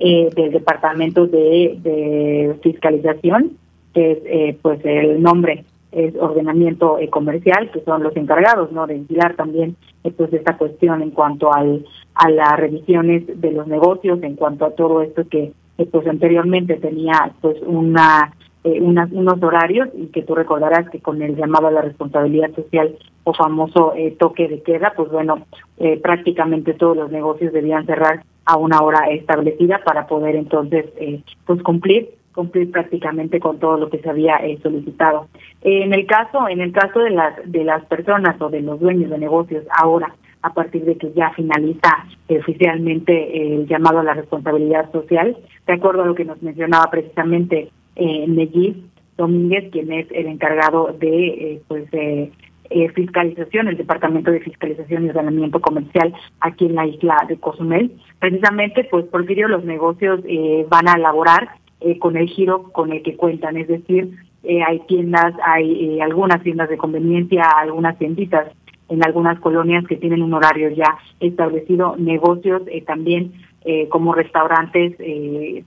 [0.00, 3.56] eh, del Departamento de, Fiscalización,
[3.92, 8.86] que es eh, pues el nombre es ordenamiento eh, comercial, que son los encargados no
[8.86, 11.84] de vigilar también eh, pues esta cuestión en cuanto al
[12.14, 15.52] a las revisiones de los negocios, en cuanto a todo esto que
[15.90, 18.32] pues anteriormente tenía pues una
[18.64, 23.32] unos horarios y que tú recordarás que con el llamado a la responsabilidad social o
[23.32, 25.46] famoso toque de queda, pues bueno,
[26.02, 31.62] prácticamente todos los negocios debían cerrar a una hora establecida para poder entonces eh, pues
[31.62, 35.28] cumplir cumplir prácticamente con todo lo que se había eh, solicitado.
[35.62, 39.10] en el caso en el caso de las de las personas o de los dueños
[39.10, 44.90] de negocios ahora a partir de que ya finaliza oficialmente el llamado a la responsabilidad
[44.92, 48.26] social, de acuerdo a lo que nos mencionaba precisamente eh,
[49.16, 51.90] Domínguez, quien es el encargado de eh, pues
[52.70, 57.38] eh, eh, fiscalización, el Departamento de Fiscalización y Ordenamiento Comercial aquí en la isla de
[57.38, 57.92] Cozumel.
[58.18, 61.48] Precisamente, pues por Porfirio, los negocios eh, van a elaborar
[61.80, 64.10] eh, con el giro con el que cuentan, es decir,
[64.66, 68.46] hay tiendas, hay algunas tiendas de conveniencia, algunas tienditas
[68.88, 73.32] en algunas colonias que tienen un horario ya establecido, negocios también
[73.90, 74.96] como restaurantes,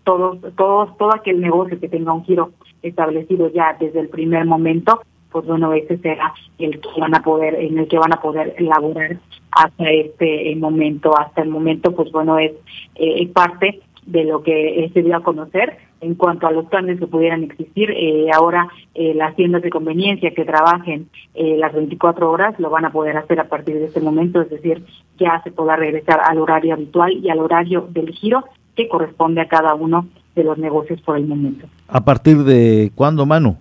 [0.03, 5.01] todos, todos, todo aquel negocio que tenga un giro establecido ya desde el primer momento,
[5.31, 8.55] pues bueno, ese será el que van a poder, en el que van a poder
[8.57, 9.17] elaborar
[9.51, 11.17] hasta este momento.
[11.17, 12.51] Hasta el momento, pues bueno, es,
[12.95, 17.07] eh, parte de lo que se dio a conocer en cuanto a los cambios que
[17.07, 17.91] pudieran existir.
[17.91, 22.85] Eh, ahora eh, las tiendas de conveniencia que trabajen eh, las 24 horas lo van
[22.85, 24.83] a poder hacer a partir de este momento, es decir,
[25.17, 28.43] ya se podrá regresar al horario habitual y al horario del giro
[28.75, 31.67] que corresponde a cada uno de los negocios por el momento.
[31.87, 33.57] ¿A partir de cuándo, Manu?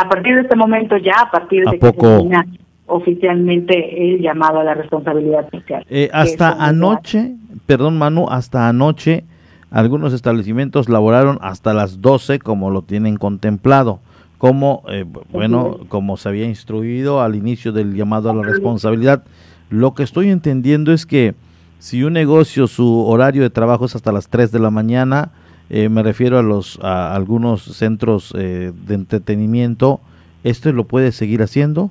[0.00, 2.46] A partir de este momento ya, a partir de que se termina
[2.86, 5.84] oficialmente el llamado a la responsabilidad social.
[5.90, 7.34] Eh, hasta anoche,
[7.66, 9.24] perdón Manu, hasta anoche
[9.70, 14.00] algunos establecimientos laboraron hasta las 12 como lo tienen contemplado,
[14.38, 19.24] como eh, bueno, como se había instruido al inicio del llamado a la responsabilidad.
[19.68, 21.34] Lo que estoy entendiendo es que
[21.78, 25.32] si un negocio su horario de trabajo es hasta las 3 de la mañana,
[25.70, 30.00] eh, me refiero a los a algunos centros eh, de entretenimiento,
[30.44, 31.90] ¿esto lo puede seguir haciendo?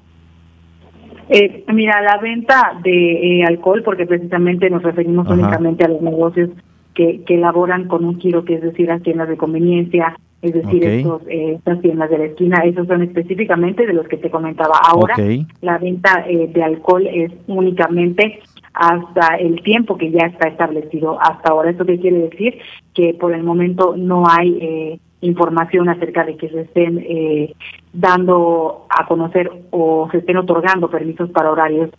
[1.29, 6.49] Eh, mira, la venta de alcohol, porque precisamente nos referimos únicamente a los negocios
[6.93, 10.83] que, que elaboran con un giro, que es decir, a tiendas de conveniencia, es decir,
[10.83, 14.75] estos, eh, estas tiendas de la esquina, esos son específicamente de los que te comentaba.
[14.83, 15.15] Ahora,
[15.61, 18.39] la venta eh, de alcohol es únicamente
[18.77, 21.71] hasta el tiempo que ya está establecido hasta ahora.
[21.71, 22.59] ¿Esto qué quiere decir?
[22.93, 27.53] Que por el momento no hay eh, información acerca de que se estén eh,
[27.91, 31.89] dando a conocer o se estén otorgando permisos para horarios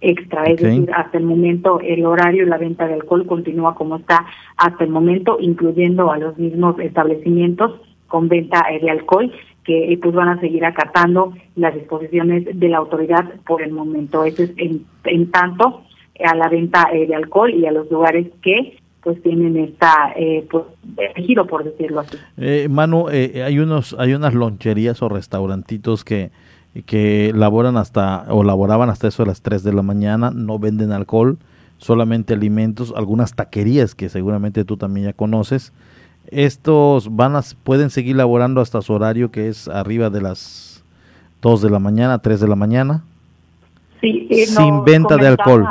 [0.00, 0.44] extra.
[0.44, 4.26] Es decir, hasta el momento el horario y la venta de alcohol continúa como está
[4.56, 9.32] hasta el momento, incluyendo a los mismos establecimientos con venta de alcohol
[9.64, 14.24] que eh, pues van a seguir acatando las disposiciones de la autoridad por el momento.
[14.24, 15.83] Eso es en, tanto
[16.22, 20.46] a la venta eh, de alcohol y a los lugares que pues tienen esta eh,
[20.50, 20.64] pues,
[21.16, 22.16] giro por decirlo así.
[22.38, 26.30] Eh, Manu, hay unos hay unas loncherías o restaurantitos que
[26.86, 30.90] que laboran hasta o laboraban hasta eso a las 3 de la mañana, no venden
[30.90, 31.38] alcohol,
[31.78, 35.72] solamente alimentos, algunas taquerías que seguramente tú también ya conoces.
[36.28, 40.82] Estos van a, pueden seguir laborando hasta su horario que es arriba de las
[41.42, 43.04] 2 de la mañana, 3 de la mañana.
[44.00, 45.66] Sí, sin venta de alcohol.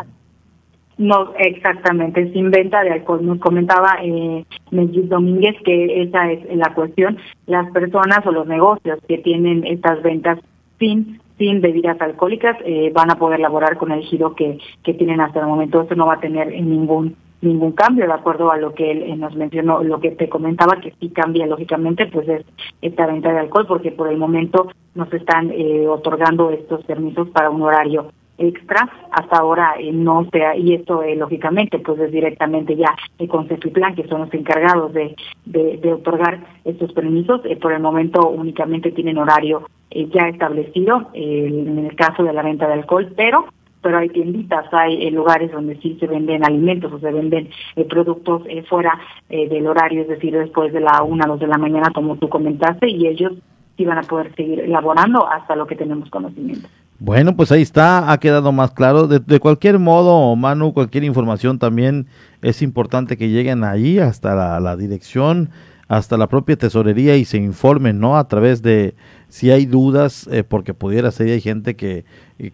[1.04, 3.26] No, exactamente, sin venta de alcohol.
[3.26, 7.18] Nos comentaba eh, Domínguez que esa es la cuestión.
[7.45, 10.39] Las personas o los negocios que tienen estas ventas
[10.80, 15.20] sin sin bebidas alcohólicas eh, van a poder laborar con el giro que, que tienen
[15.20, 15.82] hasta el momento.
[15.82, 19.18] Esto no va a tener ningún ningún cambio de acuerdo a lo que él eh,
[19.18, 22.45] nos mencionó, lo que te comentaba que sí cambia lógicamente, pues es
[22.82, 27.49] esta venta de alcohol porque por el momento nos están eh, otorgando estos permisos para
[27.49, 32.75] un horario extra hasta ahora eh, no sea y esto eh, lógicamente pues es directamente
[32.75, 35.15] ya el Consejo y Plan que son los encargados de,
[35.45, 41.95] de, otorgar estos permisos eh, por el momento únicamente tienen horario ya establecido en el
[41.95, 43.45] caso de la venta de alcohol pero
[43.81, 47.49] pero hay tienditas, hay lugares donde sí se venden alimentos o se venden
[47.89, 52.15] productos fuera del horario, es decir, después de la una dos de la mañana, como
[52.15, 53.34] tú comentaste, y ellos
[53.75, 56.69] sí van a poder seguir elaborando hasta lo que tenemos conocimiento.
[57.06, 59.10] Bueno, pues ahí está, ha quedado más claro.
[59.10, 62.08] De, cualquier modo, Manu, cualquier información también
[62.41, 65.49] es importante que lleguen ahí hasta la, dirección,
[65.89, 68.18] hasta la propia tesorería y se informen, ¿no?
[68.18, 68.95] A través de
[69.28, 72.06] si hay dudas, eh, porque pudiera ser hay gente que,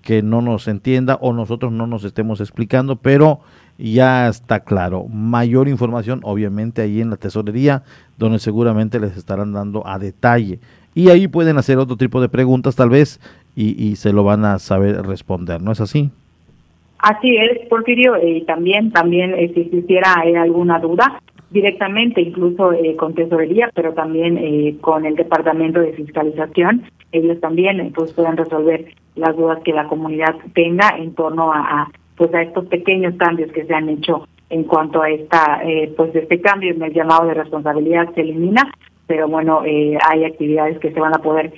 [0.02, 3.42] que no nos entienda o nosotros no nos estemos explicando, pero
[3.78, 5.06] ya está claro.
[5.10, 7.84] Mayor información, obviamente, ahí en la tesorería,
[8.18, 10.60] donde seguramente les estarán dando a detalle.
[10.96, 13.20] Y ahí pueden hacer otro tipo de preguntas, tal vez
[13.56, 16.10] y, se lo van a saber responder, ¿no es así?
[17.00, 23.16] Así es, Porfirio, y también, también eh, si existiera alguna duda, directamente incluso eh, con
[23.16, 29.36] tesorería, pero también eh, con el departamento de fiscalización, ellos también pues puedan resolver las
[29.36, 33.74] dudas que la comunidad tenga en torno a, pues a estos pequeños cambios que se
[33.74, 35.62] han hecho en cuanto a esta
[35.96, 38.72] pues este cambio en el llamado de responsabilidad se elimina
[39.10, 41.52] pero bueno hay actividades que se van a poder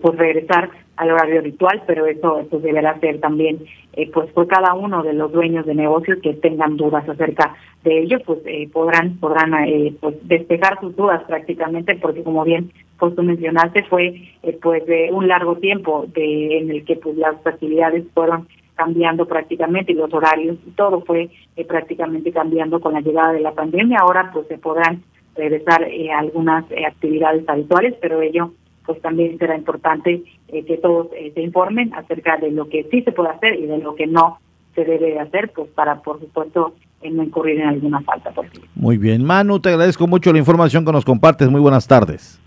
[0.00, 3.58] pues regresar al horario habitual, pero eso pues deberá ser también
[3.94, 8.02] eh, pues por cada uno de los dueños de negocios que tengan dudas acerca de
[8.02, 13.14] ello, pues eh, podrán podrán eh, pues despejar sus dudas prácticamente porque como bien pues
[13.16, 14.14] tú mencionaste fue
[14.62, 19.92] pues de un largo tiempo de en el que pues las actividades fueron cambiando prácticamente
[19.92, 21.30] y los horarios y todo fue
[21.68, 23.98] prácticamente cambiando con la llegada de la pandemia.
[24.00, 25.02] Ahora pues se podrán
[25.34, 28.52] regresar algunas actividades habituales, pero ello
[28.86, 33.02] pues también será importante eh, que todos eh, se informen acerca de lo que sí
[33.02, 34.38] se puede hacer y de lo que no
[34.74, 38.32] se debe hacer, pues para, por supuesto, eh, no incurrir en alguna falta.
[38.74, 41.48] Muy bien, Manu, te agradezco mucho la información que nos compartes.
[41.48, 42.40] Muy buenas tardes.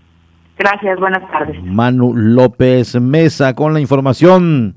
[0.58, 1.62] Gracias, buenas tardes.
[1.62, 4.74] Manu López Mesa con la información.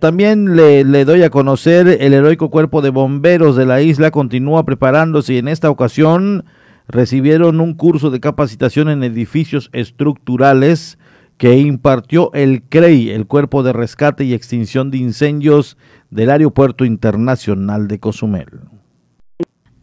[0.00, 4.64] también le, le, doy a conocer el heroico cuerpo de bomberos de la isla continúa
[4.64, 6.44] preparándose y en esta ocasión
[6.90, 10.98] recibieron un curso de capacitación en edificios estructurales
[11.38, 15.78] que impartió el CREI, el Cuerpo de Rescate y Extinción de Incendios
[16.10, 18.48] del Aeropuerto Internacional de Cozumel.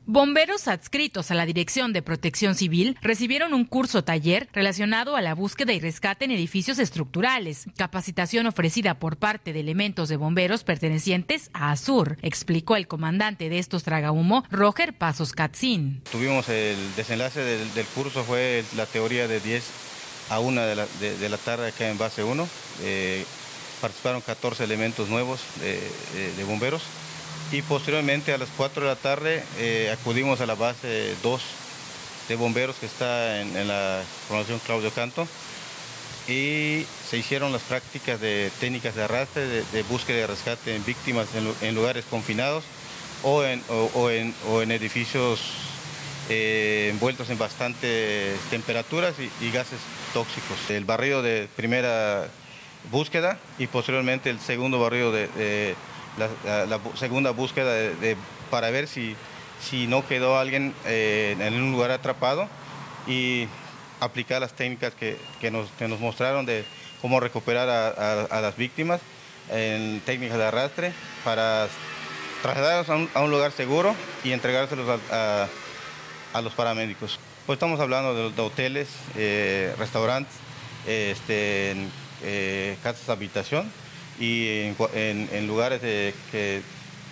[0.10, 5.36] Bomberos adscritos a la Dirección de Protección Civil recibieron un curso taller relacionado a la
[5.36, 11.50] búsqueda y rescate en edificios estructurales, capacitación ofrecida por parte de elementos de bomberos pertenecientes
[11.52, 16.02] a ASUR, explicó el comandante de estos tragahumo, Roger Pasos Katzin.
[16.10, 19.62] Tuvimos el desenlace del, curso, fue la teoría de 10
[20.30, 22.48] a 1 de la, tarde acá en base 1.
[22.84, 23.26] Eh,
[23.82, 26.84] participaron 14 elementos nuevos de bomberos
[27.52, 31.42] y posteriormente a las 4 de la tarde eh, acudimos a la base 2
[32.28, 35.28] de bomberos que está en, la formación Claudio Canto
[36.28, 41.28] y se hicieron las prácticas de técnicas de arrastre, de, búsqueda y rescate en víctimas
[41.62, 42.66] en, lugares confinados
[43.24, 45.40] o en, o, en, o en edificios
[46.30, 49.80] eh, envueltos en bastantes temperaturas y, gases
[50.14, 50.70] tóxicos.
[50.70, 52.28] El barrido de primera
[52.92, 55.76] búsqueda y posteriormente el segundo barrido de,
[56.18, 57.74] la, segunda búsqueda
[58.50, 59.16] para ver si,
[59.62, 62.48] si no quedó alguien eh, en un lugar atrapado
[63.08, 63.48] y
[64.00, 65.18] aplicar las técnicas que,
[65.52, 66.66] nos, nos, mostraron de
[67.02, 69.02] cómo recuperar a, las víctimas
[69.50, 70.94] en técnicas de arrastre
[71.24, 71.68] para
[72.42, 75.48] trasladarlos a un, lugar seguro y entregárselos a,
[76.42, 77.20] los paramédicos.
[77.48, 80.36] Pues estamos hablando de, hoteles, eh, restaurantes,
[80.86, 81.76] este,
[82.24, 83.72] eh, casas de habitación
[84.20, 86.62] y en, lugares que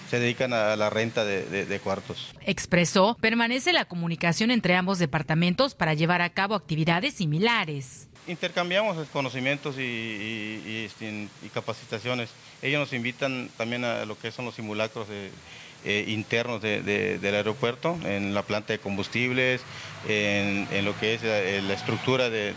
[0.09, 2.33] se dedican a la renta de, cuartos.
[2.45, 8.07] Expresó, permanece la comunicación entre ambos departamentos para llevar a cabo actividades similares.
[8.27, 12.29] Intercambiamos conocimientos y, este, capacitaciones.
[12.61, 18.33] Ellos nos invitan también a lo que son los simulacros eh, internos del aeropuerto, en
[18.33, 19.61] la planta de combustibles,
[20.07, 22.55] en, lo que es eh, la, estructura del,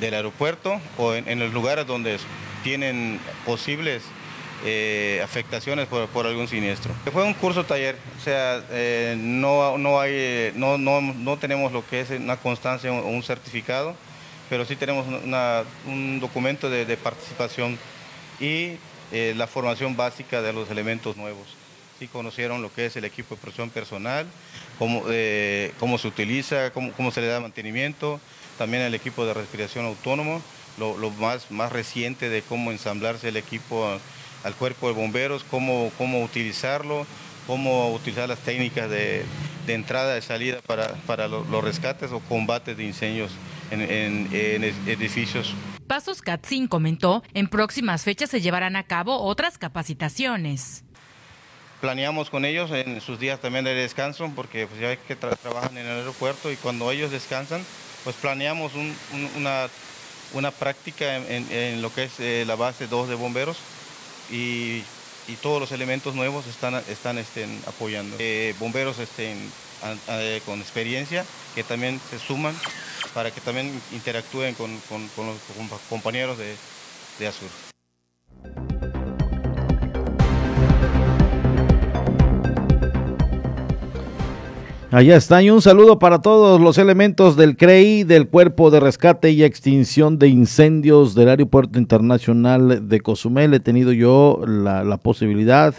[0.00, 2.18] aeropuerto o en, en los lugares donde
[2.64, 4.02] tienen posibles
[4.64, 6.92] eh, afectaciones por, algún siniestro.
[7.12, 11.86] Fue un curso taller, o sea, eh, no, no, hay, no, no, no, tenemos lo
[11.86, 13.94] que es una constancia o un certificado,
[14.48, 17.78] pero sí tenemos un documento de, participación
[18.40, 18.78] y
[19.12, 21.46] eh, la formación básica de los elementos nuevos.
[21.98, 24.26] Sí conocieron lo que es el equipo de protección personal,
[24.78, 25.04] cómo,
[25.78, 28.18] cómo se utiliza, cómo, cómo, se le da mantenimiento,
[28.56, 30.42] también el equipo de respiración autónomo,
[30.78, 33.98] lo, lo más, más reciente de cómo ensamblarse el equipo
[34.44, 37.06] al cuerpo de bomberos, cómo, cómo utilizarlo,
[37.46, 39.24] cómo utilizar las técnicas de,
[39.66, 43.32] entrada y salida para, los, rescates o combates de incendios
[43.70, 44.28] en,
[44.86, 45.54] edificios.
[45.86, 50.84] Pasos Katzin comentó, en próximas fechas se llevarán a cabo otras capacitaciones.
[51.80, 55.86] Planeamos con ellos en sus días también de descanso, porque pues, ya que trabajan en
[55.86, 57.62] el aeropuerto y cuando ellos descansan,
[58.04, 58.72] pues planeamos
[59.36, 59.66] una,
[60.34, 63.56] una práctica en, lo que es eh, la base 2 de bomberos,
[64.30, 64.82] y,
[65.42, 68.16] todos los elementos nuevos están, están estén, apoyando.
[68.18, 69.38] Eh, bomberos estén,
[70.44, 71.24] con experiencia
[71.54, 72.54] que también se suman
[73.14, 76.54] para que también interactúen con, los compañeros de,
[77.18, 77.50] de Azur.
[84.94, 89.32] Allá está, y un saludo para todos los elementos del CREI, del Cuerpo de Rescate
[89.32, 93.54] y Extinción de Incendios del Aeropuerto Internacional de Cozumel.
[93.54, 95.74] He tenido yo la, posibilidad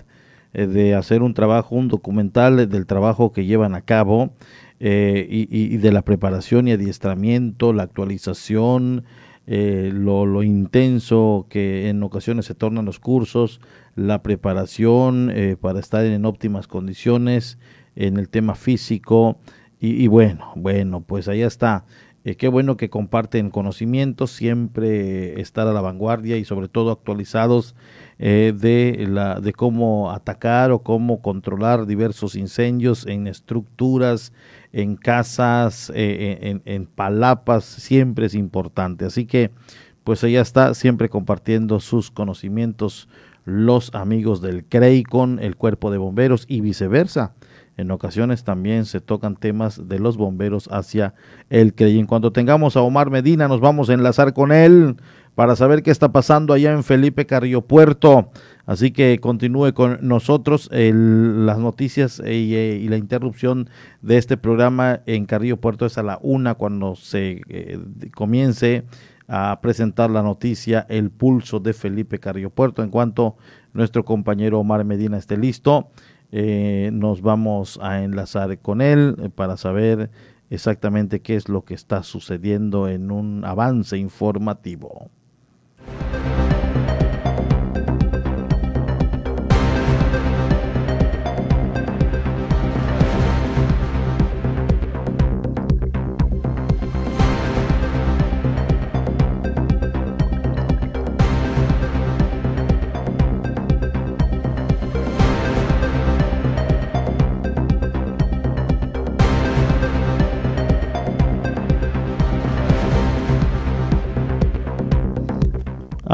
[0.54, 4.34] eh, de hacer un trabajo, un documental del trabajo que llevan a cabo
[4.82, 9.06] eh, y, de la preparación y adiestramiento, la actualización,
[9.48, 13.62] eh, lo, lo, intenso que en ocasiones se tornan los cursos,
[13.96, 17.58] la preparación para estar en óptimas condiciones
[17.96, 19.38] en el tema físico.
[19.80, 21.86] Y, bueno, bueno, pues ahí está.
[22.24, 27.76] Eh, qué bueno que comparten conocimientos, siempre estar a la vanguardia y sobre todo actualizados
[28.18, 34.34] eh, de, la, de cómo atacar o cómo controlar diversos incendios en estructuras,
[34.74, 39.06] en casas, eh, en, palapas, siempre es importante.
[39.06, 39.52] Así que,
[40.04, 43.08] pues allá está, siempre compartiendo sus conocimientos
[43.44, 47.36] los amigos del CREICON, el cuerpo de bomberos y viceversa
[47.78, 51.14] en ocasiones también se tocan temas de los bomberos hacia
[51.50, 52.00] el CREI.
[52.00, 54.96] En cuanto tengamos a Omar Medina, nos vamos a enlazar con él
[55.36, 58.32] para saber qué está pasando allá en Felipe Carrillo Puerto.
[58.66, 63.70] Así que continúe con nosotros las noticias eh, y, la interrupción
[64.02, 67.80] de este programa en Carrillo Puerto es a la una cuando se eh,
[68.16, 68.86] comience
[69.28, 72.84] a presentar la noticia El Pulso de Felipe Carrillo Puerto.
[72.84, 73.36] En cuanto
[73.74, 75.90] nuestro compañero Omar Medina esté listo,
[76.32, 80.10] eh, nos vamos a enlazar con él eh, para saber
[80.50, 85.10] exactamente qué es lo que está sucediendo en un avance informativo.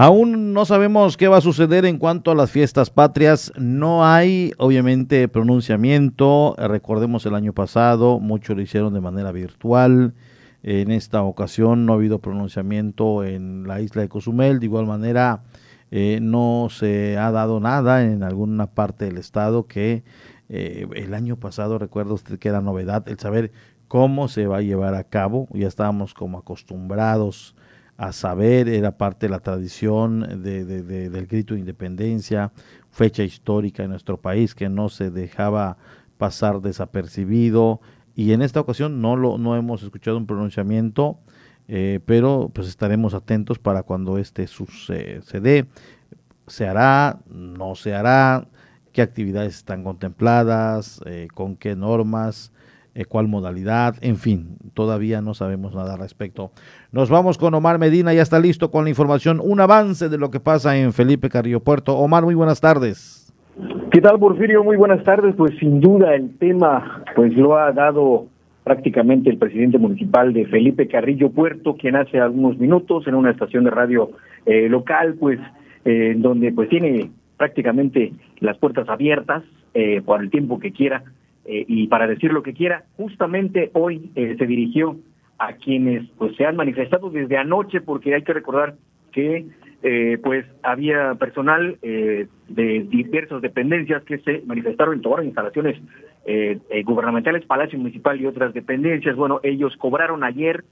[0.03, 3.53] Aún no sabemos qué va a suceder en cuanto a las fiestas patrias.
[3.55, 6.55] No hay, obviamente, pronunciamiento.
[6.57, 10.15] Recordemos el año pasado, muchos lo hicieron de manera virtual.
[10.63, 14.59] En esta ocasión no ha habido pronunciamiento en la isla de Cozumel.
[14.59, 15.43] De igual manera,
[15.91, 20.03] eh, no se ha dado nada en alguna parte del estado que
[20.49, 23.51] eh, el año pasado, recuerda usted que era novedad el saber
[23.87, 27.55] cómo se va a llevar a cabo, ya estábamos como acostumbrados
[28.01, 32.51] a saber, era parte de la tradición de, del grito de independencia,
[32.89, 35.77] fecha histórica en nuestro país que no se dejaba
[36.17, 37.79] pasar desapercibido.
[38.15, 41.19] Y en esta ocasión no lo no hemos escuchado un pronunciamiento
[41.67, 45.67] eh, pero pues estaremos atentos para cuando este sucede
[46.47, 48.47] se hará no se hará
[48.91, 52.51] qué actividades están contempladas eh, con qué normas
[52.93, 56.51] eh, cuál modalidad, en fin, todavía no sabemos nada al respecto.
[56.91, 60.31] Nos vamos con Omar Medina, ya está listo con la información, un avance de lo
[60.31, 61.97] que pasa en Felipe Carrillo Puerto.
[61.97, 63.33] Omar, muy buenas tardes.
[63.91, 64.63] ¿Qué tal, Porfirio?
[64.63, 65.35] Muy buenas tardes.
[65.35, 68.27] Pues sin duda el tema pues lo ha dado
[68.63, 73.63] prácticamente el presidente municipal de Felipe Carrillo Puerto, quien hace algunos minutos en una estación
[73.63, 74.11] de radio
[74.45, 75.39] eh, local, pues
[75.83, 81.03] eh, donde pues tiene prácticamente las puertas abiertas eh, por el tiempo que quiera
[81.45, 84.97] eh, y para decir lo que quiera, justamente hoy eh, se dirigió
[85.39, 88.75] a quienes pues se han manifestado desde anoche, porque hay que recordar
[89.11, 89.47] que
[89.83, 92.27] eh, pues había personal de
[92.87, 95.81] diversas dependencias que se manifestaron en todas instalaciones
[96.85, 99.15] gubernamentales, Palacio Municipal y otras dependencias.
[99.15, 100.63] Bueno, ellos cobraron ayer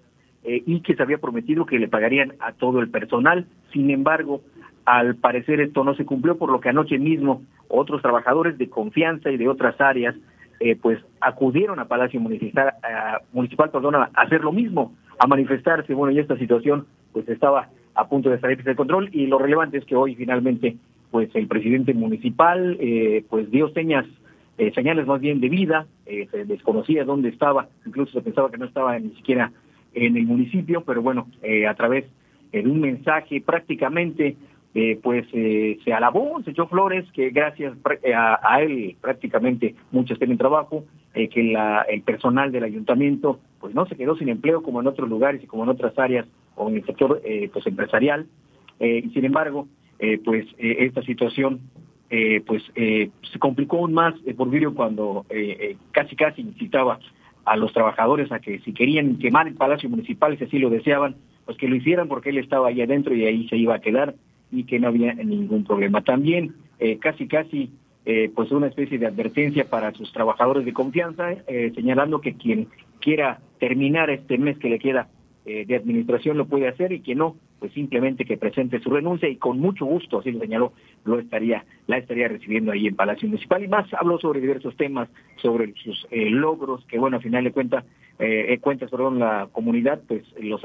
[0.43, 3.47] y que se había prometido que le pagarían a todo el personal.
[3.73, 4.41] Sin embargo,
[4.85, 9.31] al parecer esto no se cumplió, por lo que anoche mismo otros trabajadores de confianza
[9.31, 10.15] y de otras áreas
[10.59, 12.73] eh, pues acudieron a Palacio Municipal,
[13.31, 15.93] Municipal perdón, a hacer lo mismo, a manifestarse.
[15.93, 19.09] Bueno, y esta situación pues estaba a punto de salir de control.
[19.11, 20.75] Y lo relevante es que hoy finalmente
[21.11, 24.05] pues el presidente municipal eh, pues dio señas,
[24.57, 28.65] eh, señales más bien de vida, se desconocía dónde estaba, incluso se pensaba que no
[28.65, 29.51] estaba ni siquiera
[29.93, 31.27] en el municipio, pero bueno,
[31.67, 32.05] a través
[32.51, 34.35] de un mensaje prácticamente
[34.75, 40.19] eh, pues eh, se alabó, se echó flores, que gracias eh, a, él prácticamente muchos
[40.19, 44.79] tienen trabajo, que la, el personal del ayuntamiento pues no se quedó sin empleo como
[44.79, 48.27] en otros lugares y como en otras áreas o en el sector pues empresarial.
[48.79, 49.67] sin embargo,
[50.23, 51.59] pues esta situación
[52.45, 55.25] pues se complicó aún más, por vídeo cuando
[55.91, 56.99] casi casi incitaba
[57.43, 61.15] a los trabajadores a que si querían quemar el Palacio Municipal, si así lo deseaban,
[61.45, 64.15] pues que lo hicieran porque él estaba ahí adentro y ahí se iba a quedar
[64.51, 66.01] y que no había ningún problema.
[66.01, 67.71] También eh, casi casi
[68.05, 72.67] eh, pues una especie de advertencia para sus trabajadores de confianza, eh, señalando que quien
[72.99, 75.09] quiera terminar este mes que le queda
[75.45, 79.35] de administración lo puede hacer y que no, pues simplemente que presente su renuncia y
[79.35, 80.73] con mucho gusto, así lo señaló,
[81.05, 83.63] lo estaría, la estaría recibiendo ahí en Palacio Municipal.
[83.63, 87.85] Y más habló sobre diversos temas, sobre sus logros, que bueno, al final de cuentas,
[88.19, 90.61] eh, cuentas, perdón, la comunidad, pues los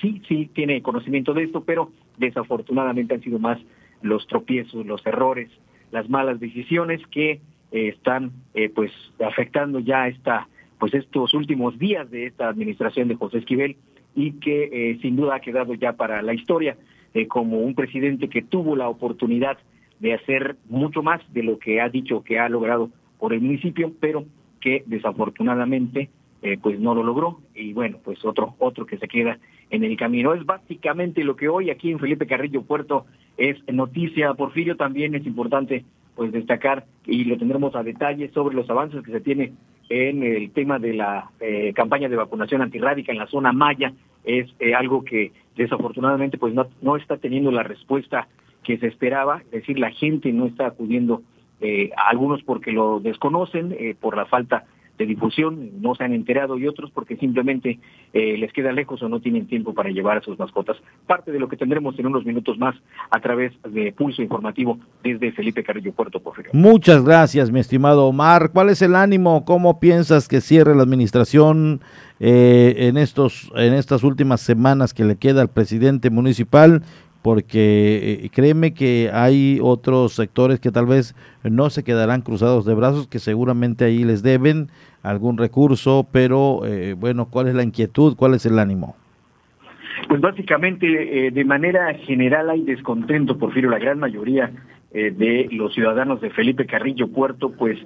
[0.00, 3.58] sí, sí tiene conocimiento de esto, pero desafortunadamente han sido más
[4.02, 5.50] los tropiezos, los errores,
[5.90, 7.40] las malas decisiones que
[7.72, 8.92] eh, están eh, pues
[9.24, 13.76] afectando ya esta pues estos últimos días de esta administración de José Esquivel
[14.18, 16.76] y que eh, sin duda ha quedado ya para la historia
[17.28, 19.58] como un presidente que tuvo la oportunidad
[19.98, 23.92] de hacer mucho más de lo que ha dicho que ha logrado por el municipio,
[23.98, 24.24] pero
[24.60, 26.10] que desafortunadamente
[26.62, 29.38] pues no lo logró y bueno pues otro otro que se queda
[29.70, 30.34] en el camino.
[30.34, 33.06] Es básicamente lo que hoy aquí en Felipe Carrillo Puerto
[33.36, 34.34] es noticia.
[34.34, 35.84] Porfirio también es importante
[36.18, 39.52] pues destacar y lo tendremos a detalle sobre los avances que se tiene
[39.88, 43.92] en el tema de la eh, campaña de vacunación antirrábica en la zona Maya.
[44.28, 48.28] Es eh, algo que desafortunadamente pues no, no está teniendo la respuesta
[48.62, 51.22] que se esperaba, es decir, la gente no está acudiendo,
[51.60, 54.66] eh, algunos porque lo desconocen, por la falta
[54.98, 57.78] de difusión, no se han enterado y otros porque simplemente
[58.12, 60.76] eh, les queda lejos o no tienen tiempo para llevar a sus mascotas.
[61.06, 62.74] Parte de lo que tendremos en unos minutos más
[63.10, 66.50] a través de Pulso Informativo desde Felipe Carrillo Puerto Porfirio.
[66.52, 68.50] Muchas gracias, mi estimado Omar.
[68.52, 69.44] ¿Cuál es el ánimo?
[69.44, 71.80] ¿Cómo piensas que cierre la administración
[72.20, 76.82] eh, en estos en estas últimas semanas que le queda al presidente municipal?
[77.28, 81.14] Porque eh, créeme que hay otros sectores que tal vez
[81.44, 84.68] no se quedarán cruzados de brazos, que seguramente ahí les deben
[85.02, 88.16] algún recurso, pero eh, bueno, ¿cuál es la inquietud?
[88.16, 88.96] ¿Cuál es el ánimo?
[90.08, 94.50] Pues básicamente, eh, de manera general hay descontento, Porfirio, la gran mayoría
[94.90, 97.78] de los ciudadanos de Felipe Carrillo Puerto, pues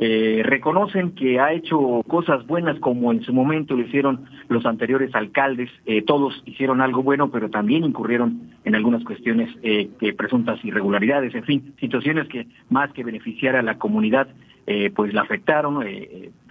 [0.00, 5.12] eh, reconocen que ha hecho cosas buenas como en su momento lo hicieron los anteriores
[5.14, 10.64] alcaldes, eh, todos hicieron algo bueno, pero también incurrieron en algunas cuestiones eh, de presuntas
[10.64, 14.28] irregularidades, en fin, situaciones que más que beneficiar a la comunidad,
[14.68, 15.84] eh, pues la afectaron,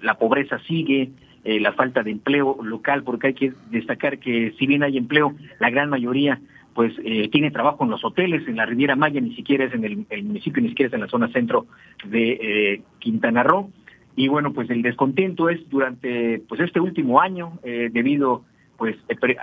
[0.02, 1.12] la pobreza sigue,
[1.46, 5.70] la falta de empleo local, porque hay que destacar que si bien hay empleo, la
[5.70, 6.42] gran mayoría
[6.78, 9.84] pues eh, tiene trabajo en los hoteles en la Riviera Maya, ni siquiera es en
[9.84, 11.66] el, municipio, ni siquiera es en la zona centro
[12.06, 13.72] de eh, Quintana Roo.
[14.16, 18.44] Y bueno, pues el descontento es durante pues este último año, eh, debido
[18.78, 18.96] pues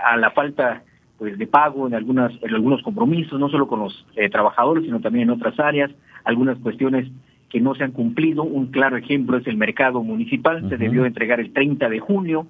[0.06, 0.84] a la falta
[1.18, 5.24] pues de pago en algunas en algunos compromisos, no solo con los trabajadores, sino también
[5.24, 5.90] en otras áreas,
[6.22, 7.08] algunas cuestiones
[7.48, 8.44] que no se han cumplido.
[8.44, 12.46] Un claro ejemplo es el mercado municipal, se debió entregar el 30 de junio,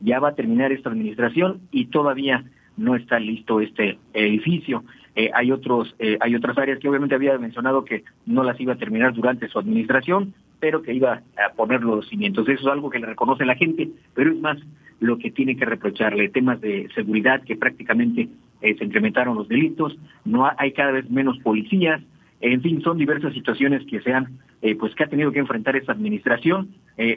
[0.00, 2.44] ya va a terminar esta administración y todavía
[2.76, 4.84] no está listo este edificio.
[5.14, 8.74] Eh, hay otros, eh, hay otras áreas que obviamente había mencionado que no las iba
[8.74, 12.46] a terminar durante su administración, pero que iba a poner los cimientos.
[12.46, 14.58] Eso es algo que le reconoce la gente, pero es más
[15.00, 16.28] lo que tiene que reprocharle.
[16.28, 18.28] Temas de seguridad que prácticamente
[18.60, 19.96] eh, se incrementaron los delitos,
[20.26, 22.02] no hay cada vez menos policías,
[22.42, 24.38] en fin, son diversas situaciones que se han,
[24.78, 26.68] pues que ha tenido que enfrentar esta administración.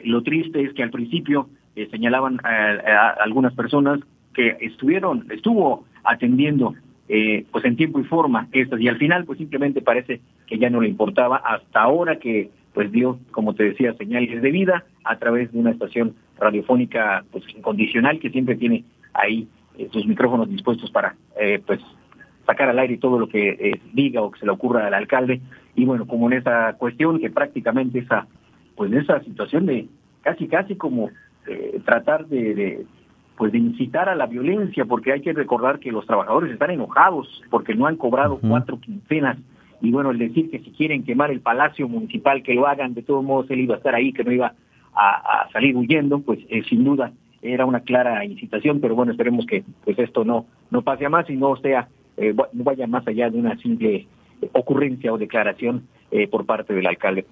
[0.04, 1.50] lo triste es que al principio
[1.90, 4.00] señalaban a algunas personas
[4.34, 6.74] que estuvieron, estuvo atendiendo
[7.08, 10.70] eh, pues en tiempo y forma estas y al final pues simplemente parece que ya
[10.70, 15.18] no le importaba hasta ahora que pues dio, como te decía, señales de vida a
[15.18, 20.88] través de una estación radiofónica pues incondicional que siempre tiene ahí eh, sus micrófonos dispuestos
[20.92, 21.80] para eh, pues
[22.46, 25.40] sacar al aire todo lo que diga o que se le ocurra al alcalde.
[25.74, 28.28] Y bueno como en esa cuestión que prácticamente esa
[28.76, 29.88] pues esa situación de
[30.22, 31.10] casi casi como
[31.84, 32.86] tratar de
[33.40, 37.26] pues de incitar a la violencia, porque hay que recordar que los trabajadores están enojados
[37.48, 39.38] porque no han cobrado cuatro quincenas.
[39.80, 43.00] Y bueno, el decir que si quieren quemar el palacio municipal, que lo hagan, de
[43.00, 44.52] todos modos él iba a estar ahí, que no iba
[44.94, 49.64] a, salir huyendo, pues eh, sin duda era una clara incitación, pero bueno, esperemos que
[49.84, 51.88] pues esto no, no pase a más y no sea,
[52.18, 54.06] eh, no vaya más allá de una simple
[54.52, 57.24] ocurrencia o declaración eh, por parte del alcalde.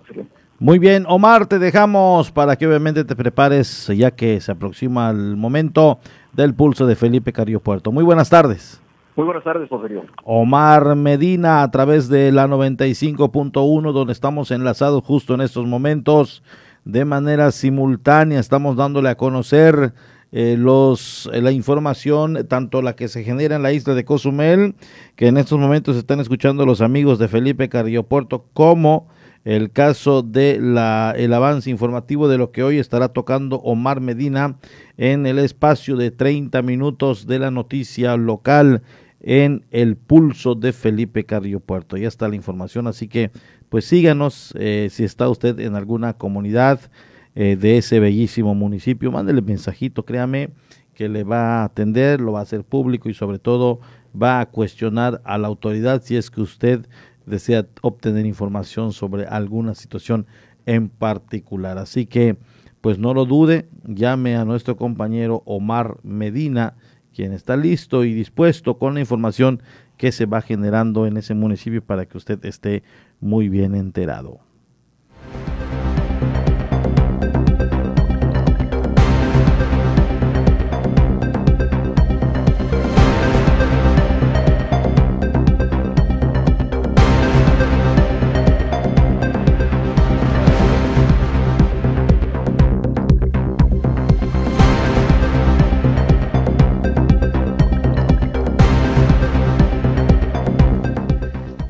[0.60, 5.36] Muy bien, Omar, te dejamos para que obviamente te prepares ya que se aproxima el
[5.36, 6.00] momento
[6.32, 7.92] del pulso de Felipe Carrillo Puerto.
[7.92, 8.82] Muy buenas tardes.
[9.14, 10.02] Muy buenas tardes, Porfirio.
[10.24, 16.42] Omar Medina a través de la 95.1 donde estamos enlazados justo en estos momentos
[16.84, 18.40] de manera simultánea.
[18.40, 19.92] Estamos dándole a conocer
[20.32, 24.74] eh, los, eh, la información, tanto la que se genera en la isla de Cozumel,
[25.14, 29.06] que en estos momentos están escuchando los amigos de Felipe Carrillo Puerto, como
[29.48, 34.58] el caso de la el avance informativo de lo que hoy estará tocando Omar Medina
[34.98, 38.82] en el espacio de 30 minutos de la noticia local
[39.20, 41.96] en el pulso de Felipe Carrillo Puerto.
[41.96, 43.30] Ya está la información, así que
[43.70, 46.80] pues síganos eh, si está usted en alguna comunidad
[47.34, 50.50] eh, de ese bellísimo municipio, mándele mensajito, créame
[50.92, 53.80] que le va a atender, lo va a hacer público y sobre todo
[54.20, 56.86] va a cuestionar a la autoridad si es que usted
[57.28, 60.26] desea obtener información sobre alguna situación
[60.66, 61.78] en particular.
[61.78, 62.36] Así que,
[62.80, 66.74] pues no lo dude, llame a nuestro compañero Omar Medina,
[67.14, 69.62] quien está listo y dispuesto con la información
[69.96, 72.82] que se va generando en ese municipio para que usted esté
[73.20, 74.47] muy bien enterado.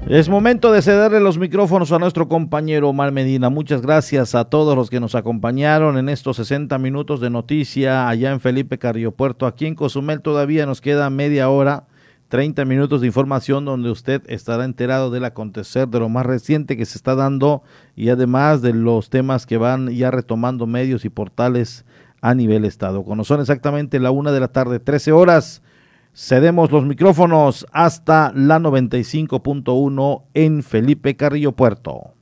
[0.08, 3.50] Es momento de cederle los micrófonos a nuestro compañero Omar Medina.
[3.50, 8.32] Muchas gracias a todos los que nos acompañaron en estos 60 minutos de noticia allá
[8.32, 9.46] en Felipe Carrillo Puerto.
[9.46, 11.84] Aquí en Cozumel todavía nos queda media hora,
[12.28, 16.86] 30 minutos de información donde usted estará enterado del acontecer, de lo más reciente que
[16.86, 17.62] se está dando
[17.94, 21.84] y además de los temas que van ya retomando medios y portales
[22.22, 23.02] a nivel estado.
[23.02, 25.60] Cuando son exactamente la una de la tarde, 13 horas.
[26.20, 32.12] Cedemos los micrófonos hasta la 95.1 en Felipe Carrillo Puerto.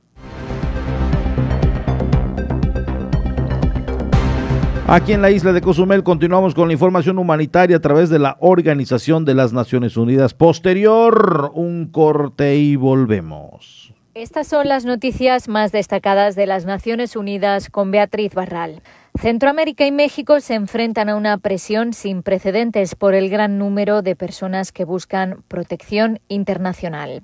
[4.85, 8.37] Aquí en la isla de Cozumel continuamos con la información humanitaria a través de la
[8.39, 10.35] Organización de las Naciones Unidas.
[10.35, 13.95] Posterior, un corte y volvemos.
[14.13, 18.83] Estas son las noticias más destacadas de las Naciones Unidas con Beatriz Barral.
[19.15, 24.15] Centroamérica y México se enfrentan a una presión sin precedentes por el gran número de
[24.15, 27.23] personas que buscan protección internacional.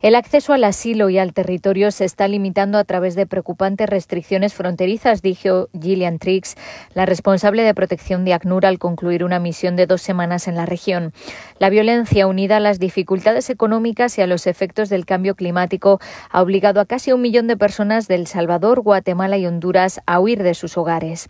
[0.00, 4.54] El acceso al asilo y al territorio se está limitando a través de preocupantes restricciones
[4.54, 6.54] fronterizas, dijo Gillian Trix,
[6.94, 10.66] la responsable de protección de ACNUR al concluir una misión de dos semanas en la
[10.66, 11.12] región.
[11.58, 15.98] La violencia unida a las dificultades económicas y a los efectos del cambio climático
[16.30, 20.20] ha obligado a casi un millón de personas de El Salvador, Guatemala y Honduras a
[20.20, 21.26] huir de sus hogares.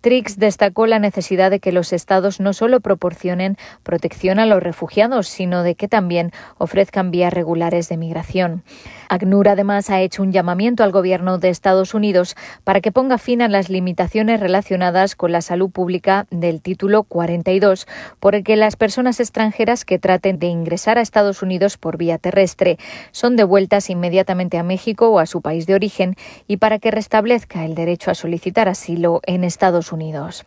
[0.00, 5.28] Trix destacó la necesidad de que los estados no solo proporcionen protección a los refugiados,
[5.28, 8.62] sino de que también ofrezcan vías regulares de migración.
[9.10, 13.42] ACNUR además ha hecho un llamamiento al gobierno de Estados Unidos para que ponga fin
[13.42, 17.88] a las limitaciones relacionadas con la salud pública del título 42,
[18.20, 22.18] por el que las personas extranjeras que traten de ingresar a Estados Unidos por vía
[22.18, 22.78] terrestre
[23.10, 26.14] son devueltas inmediatamente a México o a su país de origen
[26.46, 30.46] y para que restablezca el derecho a solicitar asilo en Estados Unidos.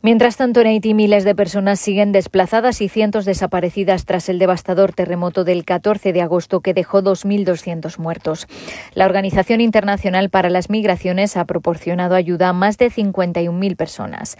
[0.00, 4.92] Mientras tanto, en Haití miles de personas siguen desplazadas y cientos desaparecidas tras el devastador
[4.92, 8.46] terremoto del 14 de agosto que dejó 2.200 muertos.
[8.94, 14.38] La Organización Internacional para las Migraciones ha proporcionado ayuda a más de 51.000 personas.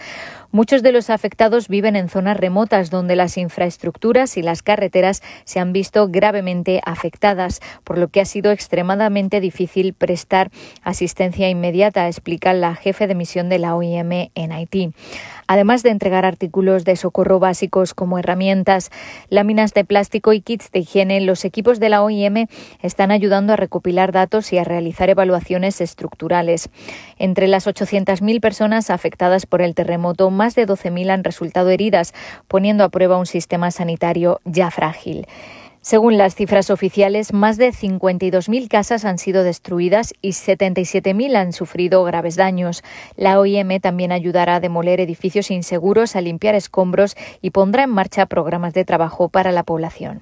[0.51, 5.59] Muchos de los afectados viven en zonas remotas donde las infraestructuras y las carreteras se
[5.59, 10.49] han visto gravemente afectadas, por lo que ha sido extremadamente difícil prestar
[10.81, 14.91] asistencia inmediata, explica la jefe de misión de la OIM en Haití
[15.49, 18.91] además de entregar artículos de socorro básicos como herramientas,
[19.29, 22.45] láminas de plástico y kits de higiene, los equipos de la OIM
[22.83, 26.69] están ayudando a recopilar datos y a realizar evaluaciones estructurales.
[27.17, 32.13] Entre las 800.000 personas afectadas por el terremoto, más de 12.000 han resultado heridas,
[32.47, 35.27] poniendo a prueba un sistema sanitario ya frágil.
[35.81, 42.05] Según las cifras oficiales, más de 52.000 casas han sido destruidas y 77.000 han sufrido
[42.05, 42.83] graves daños.
[43.17, 48.25] La OIM también ayudará a demoler edificios inseguros, a limpiar escombros y pondrá en marcha
[48.25, 50.21] programas de trabajo para la población.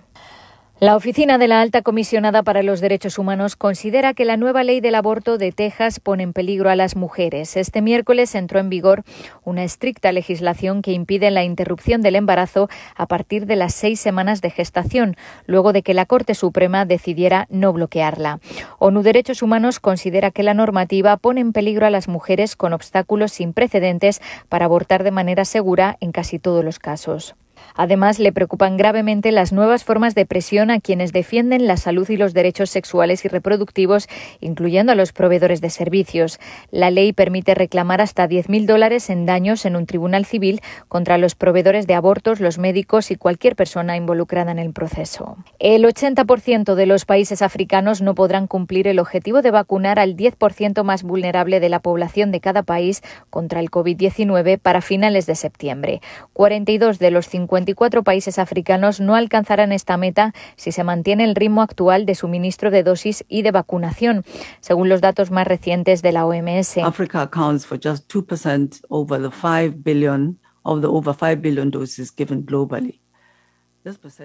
[0.80, 4.80] La Oficina de la Alta Comisionada para los Derechos Humanos considera que la nueva ley
[4.80, 7.58] del aborto de Texas pone en peligro a las mujeres.
[7.58, 9.04] Este miércoles entró en vigor
[9.44, 14.42] una estricta legislación que impide la interrupción del embarazo a partir de las seis semanas
[14.42, 15.16] de gestación,
[15.48, 18.40] luego de que la Corte Suprema decidiera no bloquearla.
[18.78, 23.32] ONU Derechos Humanos considera que la normativa pone en peligro a las mujeres con obstáculos
[23.32, 27.36] sin precedentes para abortar de manera segura en casi todos los casos.
[27.76, 32.18] Además, le preocupan gravemente las nuevas formas de presión a quienes defienden la salud y
[32.18, 34.08] los derechos sexuales y reproductivos,
[34.40, 36.40] incluyendo a los proveedores de servicios.
[36.72, 41.36] La ley permite reclamar hasta 10.000 dólares en daños en un tribunal civil contra los
[41.36, 45.38] proveedores de abortos, los médicos y cualquier persona involucrada en el proceso.
[45.60, 50.84] El 80% de los países africanos no podrán cumplir el objetivo de vacunar al 10%
[50.84, 56.02] más vulnerable de la población de cada país contra el COVID-19 para finales de septiembre.
[56.34, 61.36] 42 de los 50 24 países africanos no alcanzarán esta meta si se mantiene el
[61.36, 64.24] ritmo actual de suministro de dosis y de vacunación,
[64.60, 66.78] según los datos más recientes de la OMS.
[66.80, 72.12] Africa accounts for just 2% over the 5 billion of the over 5 billion doses
[72.16, 73.02] given globally.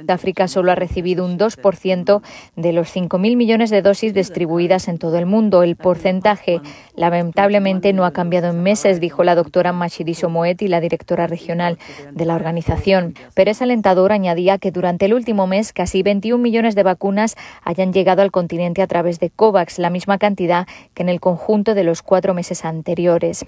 [0.09, 2.23] África solo ha recibido un 2%
[2.57, 5.63] de los 5.000 millones de dosis distribuidas en todo el mundo.
[5.63, 6.61] El porcentaje,
[6.97, 11.79] lamentablemente, no ha cambiado en meses, dijo la doctora Machidiso Moeti, la directora regional
[12.13, 13.15] de la organización.
[13.35, 17.93] Pero es alentador, añadía, que durante el último mes casi 21 millones de vacunas hayan
[17.93, 21.85] llegado al continente a través de COVAX, la misma cantidad que en el conjunto de
[21.85, 23.47] los cuatro meses anteriores.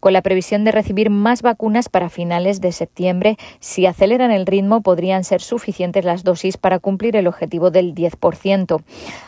[0.00, 4.82] Con la previsión de recibir más vacunas para finales de septiembre, si aceleran el ritmo,
[4.82, 8.82] podrían ser suficientes las dosis para cumplir el objetivo del 10%.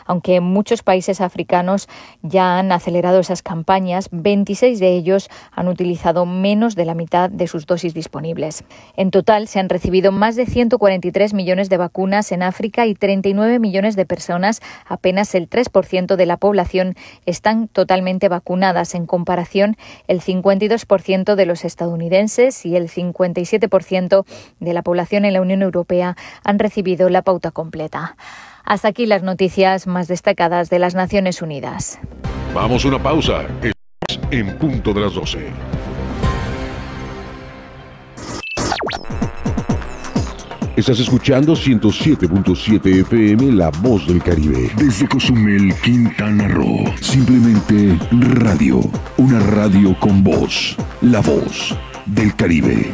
[0.05, 1.87] Aunque muchos países africanos
[2.21, 7.47] ya han acelerado esas campañas, 26 de ellos han utilizado menos de la mitad de
[7.47, 8.63] sus dosis disponibles.
[8.95, 13.59] En total, se han recibido más de 143 millones de vacunas en África y 39
[13.59, 16.95] millones de personas, apenas el 3% de la población,
[17.25, 18.95] están totalmente vacunadas.
[18.95, 24.25] En comparación, el 52% de los estadounidenses y el 57%
[24.59, 26.08] de la población en la Unión Europea
[26.43, 28.15] han recibido la pauta completa.
[28.63, 31.99] Hasta aquí las noticias más destacadas de las Naciones Unidas.
[32.53, 33.45] Vamos a una pausa.
[34.31, 35.49] en punto de las 12.
[40.79, 44.71] Estás escuchando 107.7 FM La Voz del Caribe.
[44.77, 46.85] Desde Cozumel, Quintana Roo.
[47.01, 48.79] Simplemente radio.
[49.17, 50.77] Una radio con voz.
[51.01, 52.93] La Voz del Caribe.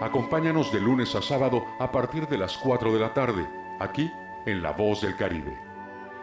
[0.00, 3.46] Acompáñanos de lunes a sábado a partir de las 4 de la tarde,
[3.78, 4.10] aquí
[4.46, 5.54] en La Voz del Caribe.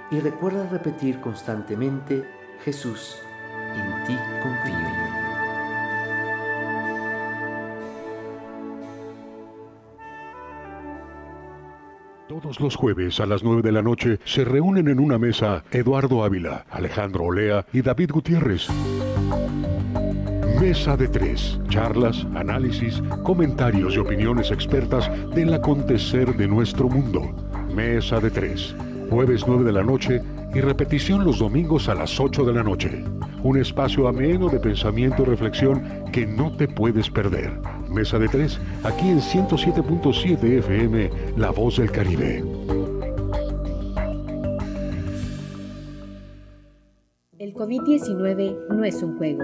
[0.09, 2.27] Y recuerda repetir constantemente,
[2.65, 3.21] Jesús,
[3.75, 5.17] en ti confío.
[12.27, 16.23] Todos los jueves a las 9 de la noche se reúnen en una mesa Eduardo
[16.23, 18.67] Ávila, Alejandro Olea y David Gutiérrez.
[20.59, 21.59] Mesa de tres.
[21.69, 27.21] Charlas, análisis, comentarios y opiniones expertas del acontecer de nuestro mundo.
[27.73, 28.75] Mesa de tres.
[29.11, 30.21] Jueves 9 de la noche
[30.55, 33.03] y repetición los domingos a las 8 de la noche.
[33.43, 37.51] Un espacio ameno de pensamiento y reflexión que no te puedes perder.
[37.87, 42.43] Mesa de tres, aquí en 107.7 FM, La Voz del Caribe.
[47.37, 49.43] El COVID-19 no es un juego.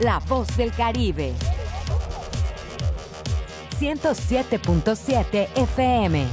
[0.00, 1.34] La Voz del Caribe.
[3.78, 6.26] 107.7 FM.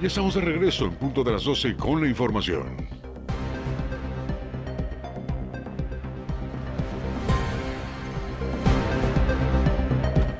[0.00, 2.88] Y estamos de regreso en punto de las 12 con la información.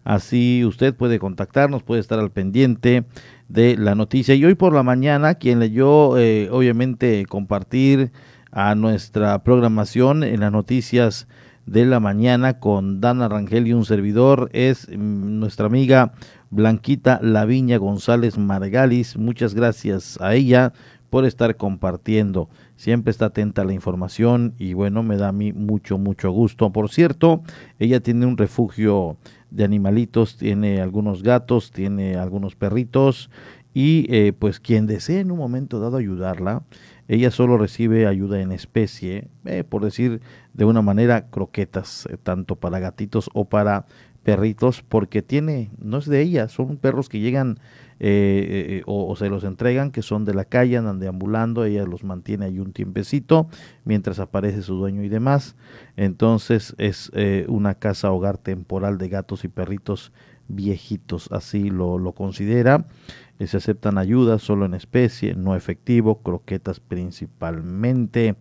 [0.06, 3.04] Así usted puede contactarnos, puede estar al pendiente
[3.50, 4.36] de la noticia.
[4.36, 8.14] Y hoy por la mañana, quien leyó, eh, obviamente, compartir
[8.54, 11.28] a nuestra programación en las noticias
[11.72, 16.14] de la mañana con Dana Rangel y un servidor es mm, nuestra amiga
[16.50, 19.18] Blanquita Laviña González Margalis.
[19.18, 20.74] Muchas gracias a ella
[21.12, 22.50] por estar compartiendo.
[22.76, 26.72] Siempre está atenta a la información y bueno, me da a mí mucho, mucho gusto.
[26.72, 27.44] Por cierto,
[27.78, 29.18] ella tiene un refugio
[29.52, 33.30] de animalitos, tiene algunos gatos, tiene algunos perritos
[33.76, 36.64] y eh, pues quien desee en un momento dado ayudarla,
[37.10, 40.22] ella solo recibe ayuda en especie, eh, por decir
[40.54, 43.88] de una manera, croquetas, eh, tanto para gatitos o para
[44.22, 47.58] perritos, porque tiene, no es de ella, son perros que llegan
[48.00, 52.46] eh, o, se los entregan, que son de la calle, andan deambulando, ella los mantiene
[52.46, 53.50] ahí un tiempecito,
[53.86, 55.56] mientras aparece su dueño y demás.
[55.98, 57.12] Entonces es
[57.48, 60.14] una casa hogar temporal de gatos y perritos
[60.48, 62.86] viejitos, así lo considera.
[63.40, 68.36] Eh, se aceptan ayudas solo en especie, no efectivo, croquetas principalmente.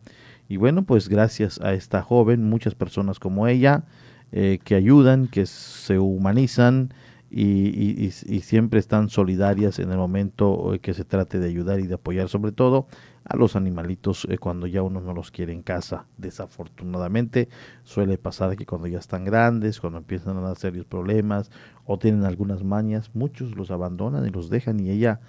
[0.49, 3.85] Y bueno, pues gracias a esta joven, muchas personas como ella,
[4.33, 6.93] eh, que ayudan, que se humanizan
[7.31, 11.49] y, y- y- y siempre están solidarias en el momento eh, que se trate de
[11.49, 12.87] ayudar y de apoyar sobre todo
[13.29, 16.07] a los animalitos eh, cuando ya uno no los quiere en casa.
[16.17, 17.49] Desafortunadamente
[17.85, 21.51] suele pasar que cuando ya están grandes, cuando empiezan a dar serios problemas
[21.85, 25.21] o tienen algunas mañas, muchos los abandonan y los dejan y ella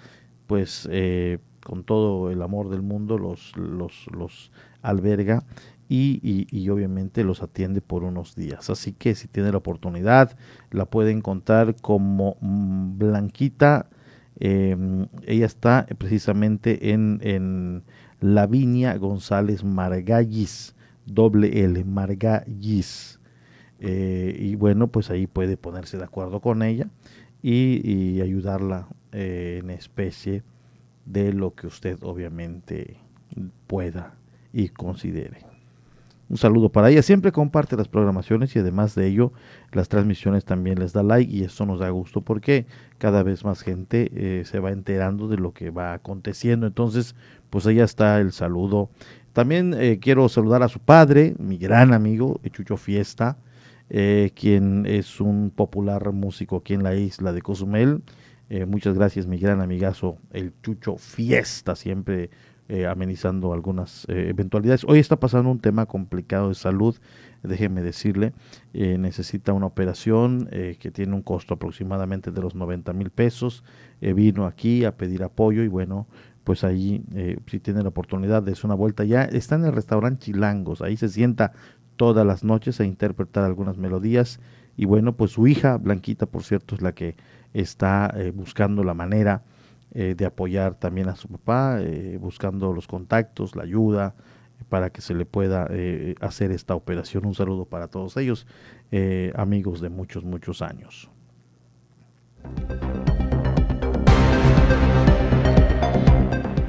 [0.46, 4.50] pues eh, con todo el amor del mundo los, los, los
[4.82, 5.44] alberga
[5.88, 8.70] y, y- obviamente los atiende por unos días.
[8.70, 10.36] Así que si tiene la oportunidad,
[10.70, 13.88] la puede encontrar como mm, Blanquita.
[14.40, 14.76] Eh,
[15.26, 17.82] ella está precisamente en, en
[18.20, 20.74] Lavinia González Margallis,
[21.06, 23.20] doble L, Margallis.
[23.80, 26.88] Eh, y bueno, pues ahí puede ponerse de acuerdo con ella
[27.42, 30.42] y, y ayudarla eh, en especie
[31.06, 32.96] de lo que usted obviamente
[33.66, 34.14] pueda
[34.52, 35.49] y considere.
[36.30, 37.02] Un saludo para ella.
[37.02, 39.32] Siempre comparte las programaciones y además de ello,
[39.72, 42.66] las transmisiones también les da like y eso nos da gusto porque
[42.98, 46.68] cada vez más gente eh, se va enterando de lo que va aconteciendo.
[46.68, 47.16] Entonces,
[47.50, 48.90] pues ahí está el saludo.
[49.32, 53.36] También eh, quiero saludar a su padre, mi gran amigo, Chucho Fiesta,
[53.88, 58.02] eh, quien es un popular músico aquí en la isla de Cozumel.
[58.68, 62.30] muchas gracias, mi gran amigazo, el Chucho Fiesta, siempre
[62.72, 64.84] eh, amenizando algunas eh, eventualidades.
[64.84, 66.96] Hoy está pasando un tema complicado de salud,
[67.42, 68.32] déjeme decirle,
[68.74, 70.48] eh, necesita una operación
[70.78, 73.64] que tiene un costo aproximadamente de los 90 mil pesos.
[74.00, 76.06] vino aquí a pedir apoyo y bueno,
[76.44, 77.02] pues ahí
[77.48, 80.96] si tiene la oportunidad de hacer una vuelta ya, está en el restaurante Chilangos, ahí
[80.96, 81.50] se sienta
[81.96, 84.38] todas las noches a interpretar algunas melodías
[84.76, 87.16] y bueno, pues su hija, Blanquita, por cierto, es la que
[87.52, 89.42] está buscando la manera
[89.92, 94.14] eh, de apoyar también a su papá, eh, buscando los contactos, la ayuda
[94.60, 95.68] eh, para que se le pueda
[96.20, 97.26] hacer esta operación.
[97.26, 98.46] Un saludo para todos ellos,
[99.34, 101.10] amigos de muchos, muchos años.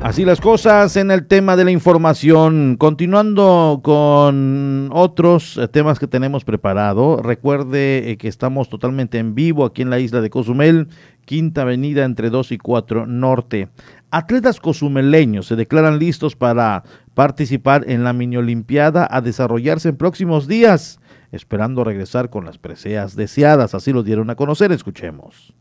[0.02, 2.76] Así las cosas en el tema de la información.
[2.78, 9.92] Continuando con otros temas que tenemos preparado, recuerde que estamos totalmente en vivo aquí en
[9.92, 10.88] la isla de Cozumel
[11.26, 13.70] Quinta Avenida entre 2 y 4 Norte.
[14.10, 20.48] Atletas cozumeleños se declaran listos para participar en la mini olimpiada a desarrollarse en próximos
[20.48, 21.00] días,
[21.32, 23.74] esperando regresar con las preseas deseadas.
[23.74, 24.72] Así lo dieron a conocer.
[24.72, 25.54] Escuchemos.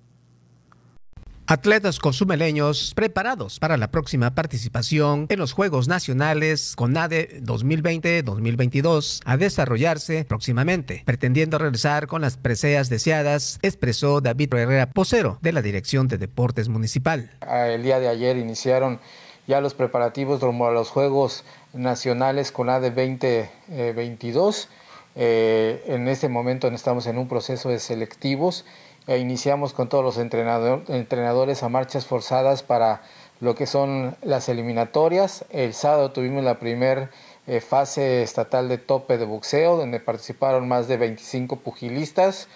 [1.51, 10.25] Atletas consumeleños preparados para la próxima participación en los Juegos Nacionales CONADE 2020-2022 a desarrollarse
[10.25, 16.19] próximamente, pretendiendo regresar con las preseas deseadas, expresó David Herrera Posero de la Dirección de
[16.19, 17.33] Deportes Municipal.
[17.51, 19.01] El día de ayer iniciaron
[19.49, 21.43] ya los preparativos rumbo a los Juegos
[21.73, 24.69] Nacionales CONADE 2022.
[25.17, 28.65] Eh, en este momento estamos en un proceso de selectivos
[29.07, 33.03] e iniciamos con todos los entrenadores a marchas forzadas para
[33.41, 35.45] lo que son las eliminatorias.
[35.51, 37.11] El sábado tuvimos la primera
[37.47, 42.49] eh, fase estatal de tope de boxeo, donde participaron más de 25 pugilistas.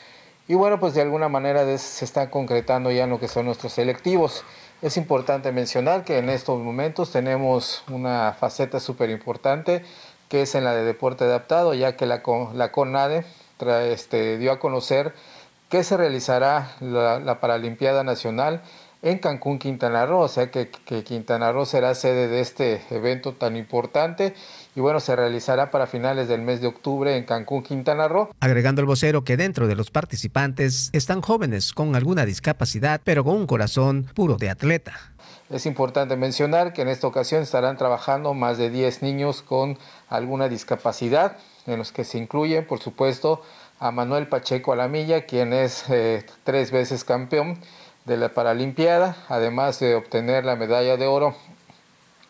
[0.47, 3.73] Y bueno, pues de alguna manera se están concretando ya en lo que son nuestros
[3.73, 4.45] selectivos.
[4.83, 9.83] Es importante mencionar que en estos momentos tenemos una faceta súper importante,
[10.29, 12.23] que es en la de deporte adaptado, ya que la,
[12.53, 13.25] la CONADE
[13.91, 15.15] este, dio a conocer
[15.75, 18.63] que se realizará la, Paralimpiada Nacional
[19.03, 20.71] en Cancún, Quintana Roo, o sea que,
[21.05, 24.35] Quintana Roo será sede de este evento tan importante
[24.77, 28.31] y bueno, se realizará para finales del mes de octubre en Cancún, Quintana Roo.
[28.39, 33.35] Agregando el vocero que dentro de los participantes están jóvenes con alguna discapacidad, pero con
[33.35, 34.95] un corazón puro de atleta.
[35.51, 39.77] Es importante mencionar que en esta ocasión estarán trabajando más de 10 niños con
[40.09, 43.43] alguna discapacidad, en los que se incluyen, por supuesto,
[43.79, 47.59] a Manuel Pacheco Alamilla, quien es eh, tres veces campeón
[48.05, 51.37] de la Paralimpiada, además de obtener la medalla de oro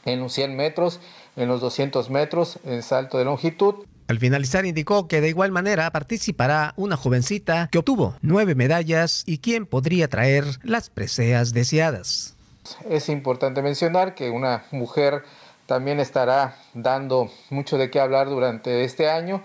[0.04, 1.00] en los 100 metros,
[1.36, 3.86] en los 200 metros, en salto de longitud.
[4.06, 9.38] Al finalizar indicó que de igual manera participará una jovencita que obtuvo nueve medallas y
[9.38, 12.36] quien podría traer las preseas deseadas.
[12.88, 15.22] Es importante mencionar que una mujer
[15.66, 19.42] también estará dando mucho de qué hablar durante este año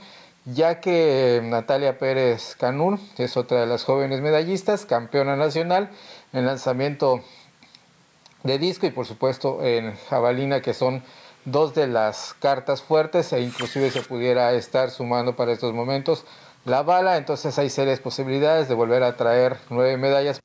[0.54, 5.90] ya que Natalia Pérez Canún es otra de las jóvenes medallistas, campeona nacional
[6.34, 7.22] en lanzamiento
[8.44, 11.04] de disco y por supuesto en jabalina, que son
[11.46, 16.26] dos de las cartas fuertes e inclusive se pudiera estar sumando para estos momentos
[16.66, 20.40] la bala, entonces hay serias posibilidades de volver a traer nueve medallas.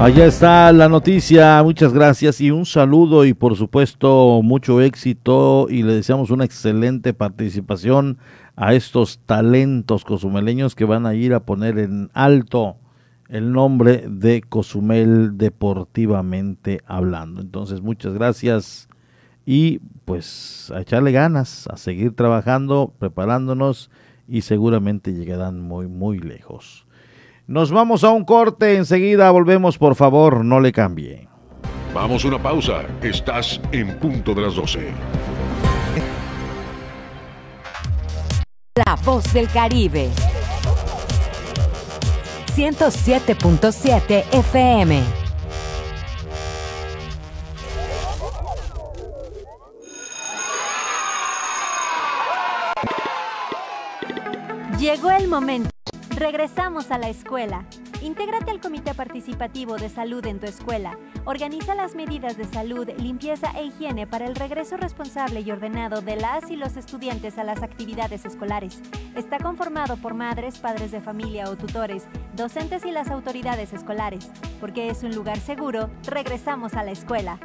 [0.00, 5.82] Allá está la noticia, muchas gracias y un saludo y por supuesto mucho éxito y
[5.82, 8.16] le deseamos una excelente participación
[8.56, 12.78] a estos talentos cozumeleños que van a ir a poner en alto
[13.28, 17.42] el nombre de Cozumel deportivamente hablando.
[17.42, 18.88] Entonces muchas gracias
[19.44, 23.90] y pues a echarle ganas, a seguir trabajando, preparándonos
[24.26, 26.86] y seguramente llegarán muy muy lejos.
[27.46, 31.28] Nos vamos a un corte, enseguida volvemos, por favor, no le cambie.
[31.92, 34.92] Vamos a una pausa, estás en punto de las 12.
[38.86, 40.10] La voz del Caribe.
[42.54, 45.02] 107.7 FM.
[54.78, 55.79] Llegó el momento
[56.20, 57.64] Regresamos a la escuela.
[58.02, 60.98] Intégrate al Comité Participativo de Salud en tu escuela.
[61.24, 66.16] Organiza las medidas de salud, limpieza e higiene para el regreso responsable y ordenado de
[66.16, 68.82] las y los estudiantes a las actividades escolares.
[69.16, 72.06] Está conformado por madres, padres de familia o tutores,
[72.36, 74.30] docentes y las autoridades escolares.
[74.60, 77.40] Porque es un lugar seguro, regresamos a la escuela.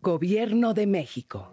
[0.00, 1.52] Gobierno de México.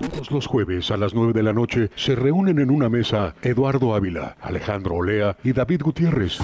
[0.00, 3.94] Todos los jueves a las 9 de la noche se reúnen en una mesa Eduardo
[3.94, 6.38] Ávila, Alejandro Olea y David Gutiérrez.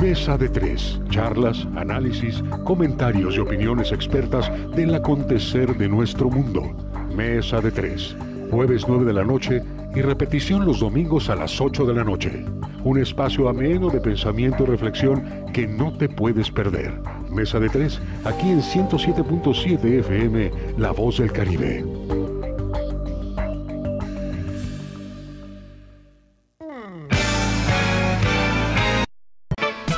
[0.00, 1.00] Mesa de tres.
[1.10, 6.62] Charlas, análisis, comentarios y opiniones expertas del acontecer de nuestro mundo.
[7.14, 8.16] Mesa de tres.
[8.50, 9.62] Jueves 9 de la noche
[9.94, 12.44] y repetición los domingos a las 8 de la noche.
[12.84, 16.92] Un espacio ameno de pensamiento y reflexión que no te puedes perder.
[17.38, 21.84] Mesa de tres, aquí en 107.7 FM, La Voz del Caribe.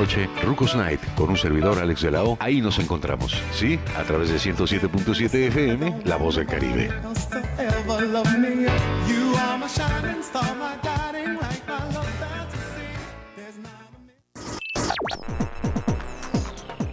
[0.00, 2.22] noche, Rucos Night, con un servidor Alex de la.
[2.38, 3.78] Ahí nos encontramos, ¿sí?
[3.98, 6.90] A través de 107.7 FM, La Voz del Caribe.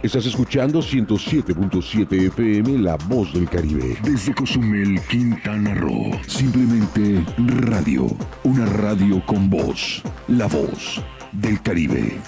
[0.02, 3.96] Estás escuchando 107.7 FM La Voz del Caribe.
[4.02, 6.10] Desde Cozumel, Quintana Roo.
[6.26, 8.06] Simplemente radio.
[8.44, 10.02] Una radio con voz.
[10.28, 11.02] La Voz
[11.32, 12.20] del Caribe.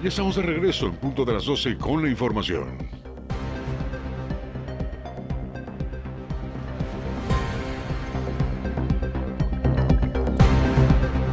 [0.00, 2.68] Ya estamos de regreso en punto de las 12 con la información.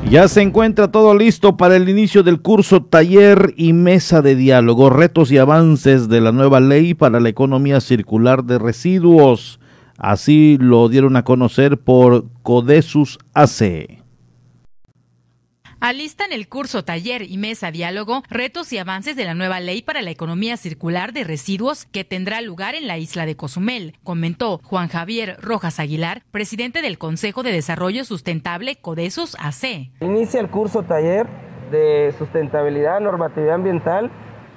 [0.10, 4.90] Ya se encuentra todo listo para el inicio del curso taller y mesa de diálogo,
[4.90, 9.60] retos y avances de la nueva ley para la economía circular de residuos.
[10.00, 14.05] Así lo dieron a conocer por Codesus AC.
[15.86, 20.02] Alistan el curso Taller y Mesa Diálogo, retos y avances de la nueva ley para
[20.02, 24.88] la economía circular de residuos que tendrá lugar en la isla de Cozumel, comentó Juan
[24.88, 29.92] Javier Rojas Aguilar, presidente del Consejo de Desarrollo Sustentable Codesus AC.
[30.02, 31.28] Inicia el curso Taller
[31.70, 34.10] de Sustentabilidad, Normatividad Ambiental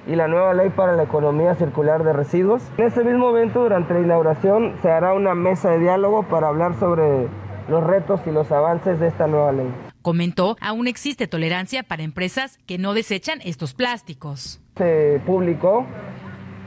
[0.07, 2.63] y la nueva ley para la economía circular de residuos.
[2.79, 6.75] En este mismo evento, durante la inauguración, se hará una mesa de diálogo para hablar
[6.81, 7.29] sobre
[7.69, 9.88] los retos y los avances de esta nueva ley.
[10.09, 14.59] Comentó, aún existe tolerancia para empresas que no desechan estos plásticos.
[14.79, 15.85] Se publicó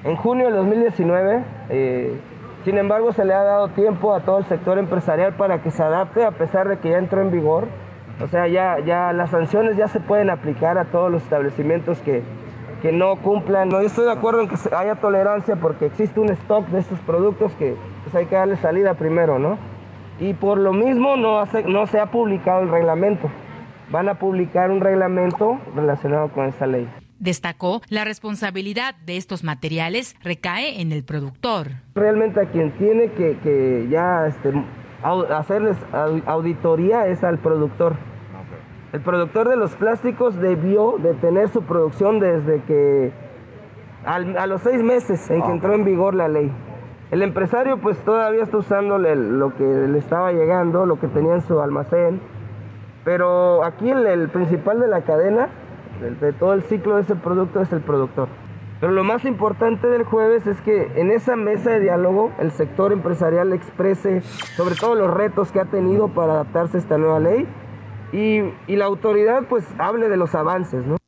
[0.04, 2.20] en junio del 2019, eh,
[2.64, 5.82] sin embargo se le ha dado tiempo a todo el sector empresarial para que se
[5.82, 7.68] adapte a pesar de que ya entró en vigor.
[8.24, 12.22] O sea, ya, ya las sanciones ya se pueden aplicar a todos los establecimientos que,
[12.84, 13.70] que no cumplan.
[13.70, 17.00] No, yo estoy de acuerdo en que haya tolerancia porque existe un stock de estos
[17.00, 19.58] productos que pues, hay que darle salida primero, ¿no?
[20.22, 23.30] Y por lo mismo no, no se ha publicado el reglamento.
[23.90, 26.88] Van a publicar un reglamento relacionado con esta ley.
[27.20, 31.72] Destacó, la responsabilidad de estos materiales recae en el productor.
[31.96, 34.54] Realmente a quien tiene que, ya este,
[35.04, 35.78] hacerles
[36.28, 37.96] auditoría es al productor.
[38.94, 43.12] El productor de los plásticos debió de tener su producción desde que
[44.06, 46.52] a los seis meses en que entró en vigor la ley.
[47.12, 51.42] El empresario pues todavía está usando lo que le estaba llegando, lo que tenía en
[51.42, 52.22] su almacén.
[53.04, 55.50] Pero aquí el, principal de la cadena,
[56.00, 58.30] de, de todo el ciclo de ese producto, es el productor.
[58.80, 62.94] Pero lo más importante del jueves es que en esa mesa de diálogo el sector
[62.94, 67.46] empresarial exprese sobre todo los retos que ha tenido para adaptarse a esta nueva ley
[68.14, 71.01] y, y la autoridad pues hable de los avances, ¿no?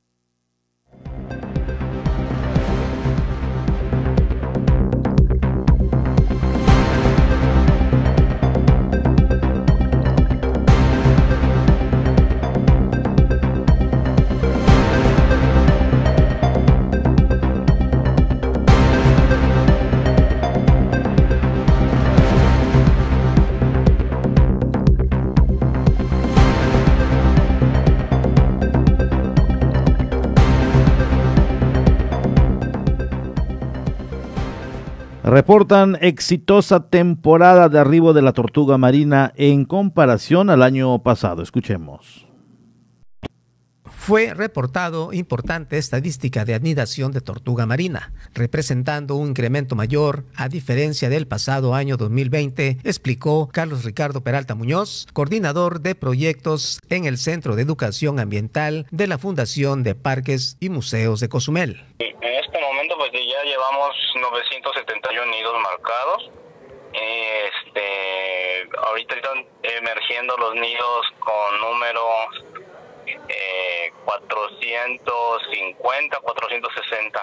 [35.43, 41.43] Reportan exitosa temporada de arribo de la tortuga marina en comparación al año pasado.
[41.43, 42.32] Escuchemos.
[44.05, 51.07] Fue reportado importante estadística de anidación de tortuga marina, representando un incremento mayor a diferencia
[51.07, 57.55] del pasado año 2020, explicó Carlos Ricardo Peralta Muñoz, coordinador de proyectos en el Centro
[57.55, 61.81] de Educación Ambiental de la Fundación de Parques y Museos de Cozumel.
[61.99, 66.29] En este momento pues ya llevamos 971 nidos marcados.
[66.91, 72.52] Este, ahorita están emergiendo los nidos con números
[73.43, 77.21] eh, 450, 460.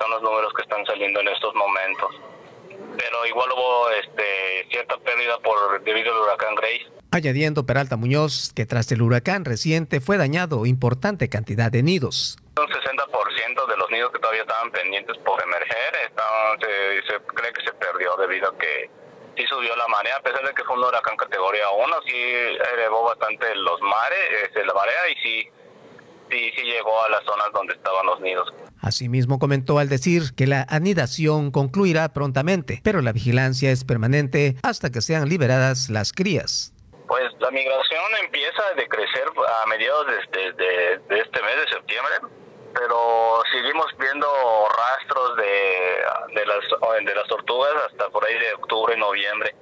[0.00, 2.16] Son los números que están saliendo en estos momentos.
[2.96, 6.86] Pero igual hubo este, cierta pérdida por debido al huracán Grace.
[7.12, 12.38] Añadiendo Peralta Muñoz que tras el huracán reciente fue dañado importante cantidad de nidos.
[12.56, 17.52] Un 60% de los nidos que todavía estaban pendientes por emerger, estaban, se, se cree
[17.52, 18.88] que se perdió debido a que
[19.36, 22.14] sí subió la marea, a pesar de que fue un huracán categoría 1, sí
[22.74, 25.48] elevó bastante los mares, este, la marea y sí,
[26.30, 28.52] sí, sí llegó a las zonas donde estaban los nidos.
[28.80, 34.90] Asimismo comentó al decir que la anidación concluirá prontamente, pero la vigilancia es permanente hasta
[34.90, 36.72] que sean liberadas las crías.
[37.06, 41.72] Pues la migración empieza a decrecer a mediados de, de, de, de este mes de
[41.72, 42.12] septiembre,
[42.72, 44.26] pero seguimos viendo
[44.68, 49.54] rastros de, de, las, de las tortugas hasta por ahí de octubre, noviembre.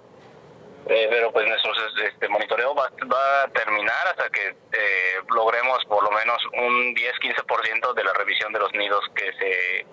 [0.89, 6.03] Eh, pero pues nuestro este, monitoreo va, va, a terminar hasta que eh, logremos por
[6.03, 9.87] lo menos un 10-15% de la revisión de los nidos que se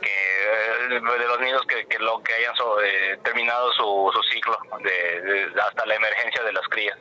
[0.00, 2.76] que eh, de los nidos que, que lo que hayan so,
[3.22, 6.98] terminado su, su ciclo de, hasta la emergencia de las crías.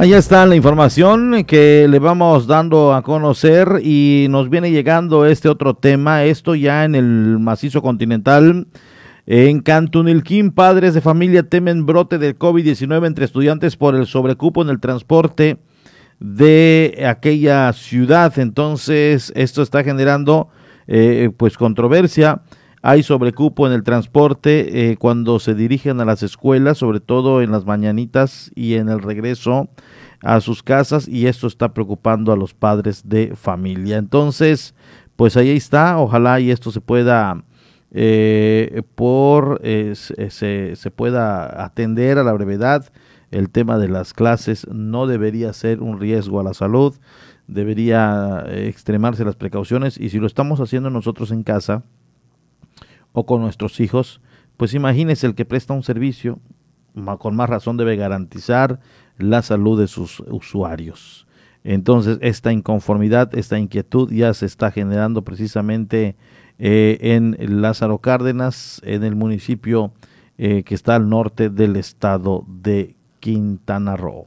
[0.00, 5.48] Ahí está la información que le vamos dando a conocer y nos viene llegando este
[5.48, 8.68] otro tema, esto ya en el macizo continental.
[9.26, 14.68] En Cantunilquín, padres de familia temen brote del COVID-19 entre estudiantes por el sobrecupo en
[14.68, 15.58] el transporte
[16.20, 18.38] de aquella ciudad.
[18.38, 20.48] Entonces, esto está generando
[20.86, 22.42] eh, pues controversia.
[22.82, 27.50] Hay sobrecupo en el transporte eh, cuando se dirigen a las escuelas, sobre todo en
[27.50, 29.68] las mañanitas y en el regreso
[30.22, 33.98] a sus casas y esto está preocupando a los padres de familia.
[33.98, 34.74] Entonces,
[35.16, 37.44] pues ahí está, ojalá y esto se pueda
[37.90, 42.92] eh, por eh, se, se pueda atender a la brevedad.
[43.30, 46.96] El tema de las clases no debería ser un riesgo a la salud,
[47.46, 51.84] debería extremarse las precauciones y si lo estamos haciendo nosotros en casa,
[53.18, 54.20] o con nuestros hijos,
[54.56, 56.38] pues imagínese el que presta un servicio,
[57.18, 58.80] con más razón debe garantizar
[59.18, 61.26] la salud de sus usuarios.
[61.64, 66.16] Entonces, esta inconformidad, esta inquietud ya se está generando precisamente
[66.58, 69.92] eh, en Lázaro Cárdenas, en el municipio
[70.38, 74.26] eh, que está al norte del estado de Quintana Roo.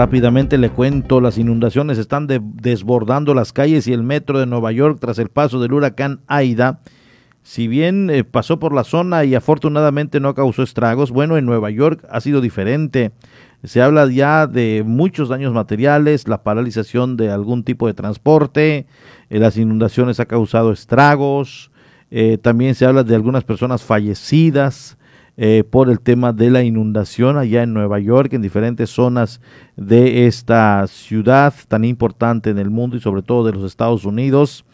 [0.00, 4.72] Rápidamente le cuento, las inundaciones están de, desbordando las calles y el metro de Nueva
[4.72, 6.80] York tras el paso del huracán Aida.
[7.42, 11.68] Si bien eh, pasó por la zona y afortunadamente no causó estragos, bueno, en Nueva
[11.68, 13.12] York ha sido diferente.
[13.62, 18.86] Se habla ya de muchos daños materiales, la paralización de algún tipo de transporte,
[19.28, 21.70] eh, las inundaciones ha causado estragos,
[22.10, 24.96] eh, también se habla de algunas personas fallecidas,
[25.36, 29.40] eh, por el tema de la inundación allá en Nueva York, en diferentes zonas
[29.76, 34.64] de esta ciudad tan importante en el mundo y sobre todo de los Estados Unidos.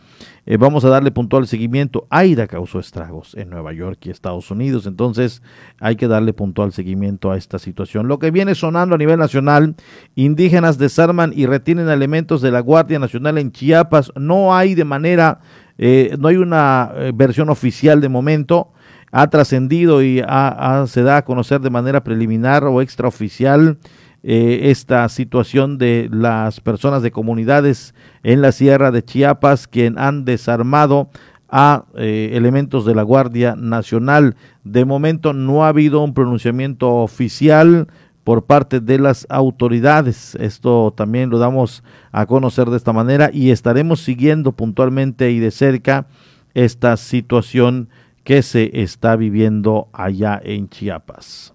[0.49, 2.07] Eh, vamos a darle puntual seguimiento.
[2.09, 5.43] Aida causó estragos en Nueva York y Estados Unidos, entonces
[5.81, 8.07] hay que darle puntual seguimiento a esta situación.
[8.07, 9.75] Lo que viene sonando a nivel nacional,
[10.15, 14.13] indígenas desarman y retienen elementos de la Guardia Nacional en Chiapas.
[14.15, 15.41] No hay de manera,
[15.79, 18.73] eh, no hay una eh, versión oficial de momento.
[19.19, 23.79] Ha trascendido y se da a conocer de manera preliminar o extraoficial
[24.23, 30.27] eh, esta situación de las personas de comunidades en la sierra de Chiapas quien han
[30.27, 31.09] desarmado
[31.49, 34.37] a eh, elementos de la Guardia Nacional.
[34.65, 37.87] De momento no ha habido un pronunciamiento oficial
[38.23, 40.35] por parte de las autoridades.
[40.35, 41.83] Esto también lo damos
[42.13, 46.07] a conocer de esta manera y estaremos siguiendo puntualmente y de cerca
[46.53, 47.89] esta situación
[48.27, 51.55] que se está viviendo allá en Chiapas.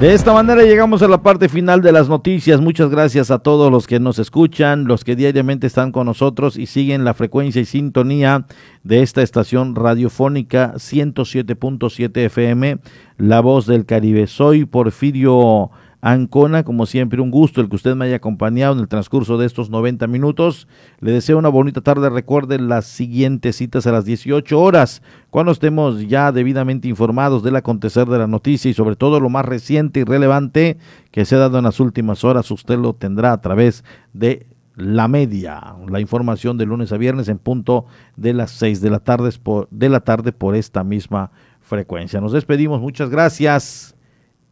[0.00, 2.60] De esta manera llegamos a la parte final de las noticias.
[2.60, 6.66] Muchas gracias a todos los que nos escuchan, los que diariamente están con nosotros y
[6.66, 8.44] siguen la frecuencia y sintonía
[8.82, 12.78] de esta estación radiofónica 107.7 FM,
[13.18, 14.26] La Voz del Caribe.
[14.26, 15.70] Soy Porfirio
[16.06, 19.46] Ancona, como siempre, un gusto el que usted me haya acompañado en el transcurso de
[19.46, 20.68] estos 90 minutos.
[21.00, 22.10] Le deseo una bonita tarde.
[22.10, 25.00] Recuerden las siguientes citas a las 18 horas,
[25.30, 29.46] cuando estemos ya debidamente informados del acontecer de la noticia y sobre todo lo más
[29.46, 30.76] reciente y relevante
[31.10, 32.50] que se ha dado en las últimas horas.
[32.50, 33.82] Usted lo tendrá a través
[34.12, 37.86] de la media, la información de lunes a viernes en punto
[38.16, 41.30] de las 6 de la tarde por, de la tarde por esta misma
[41.62, 42.20] frecuencia.
[42.20, 43.96] Nos despedimos, muchas gracias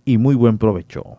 [0.07, 1.19] y muy buen provecho.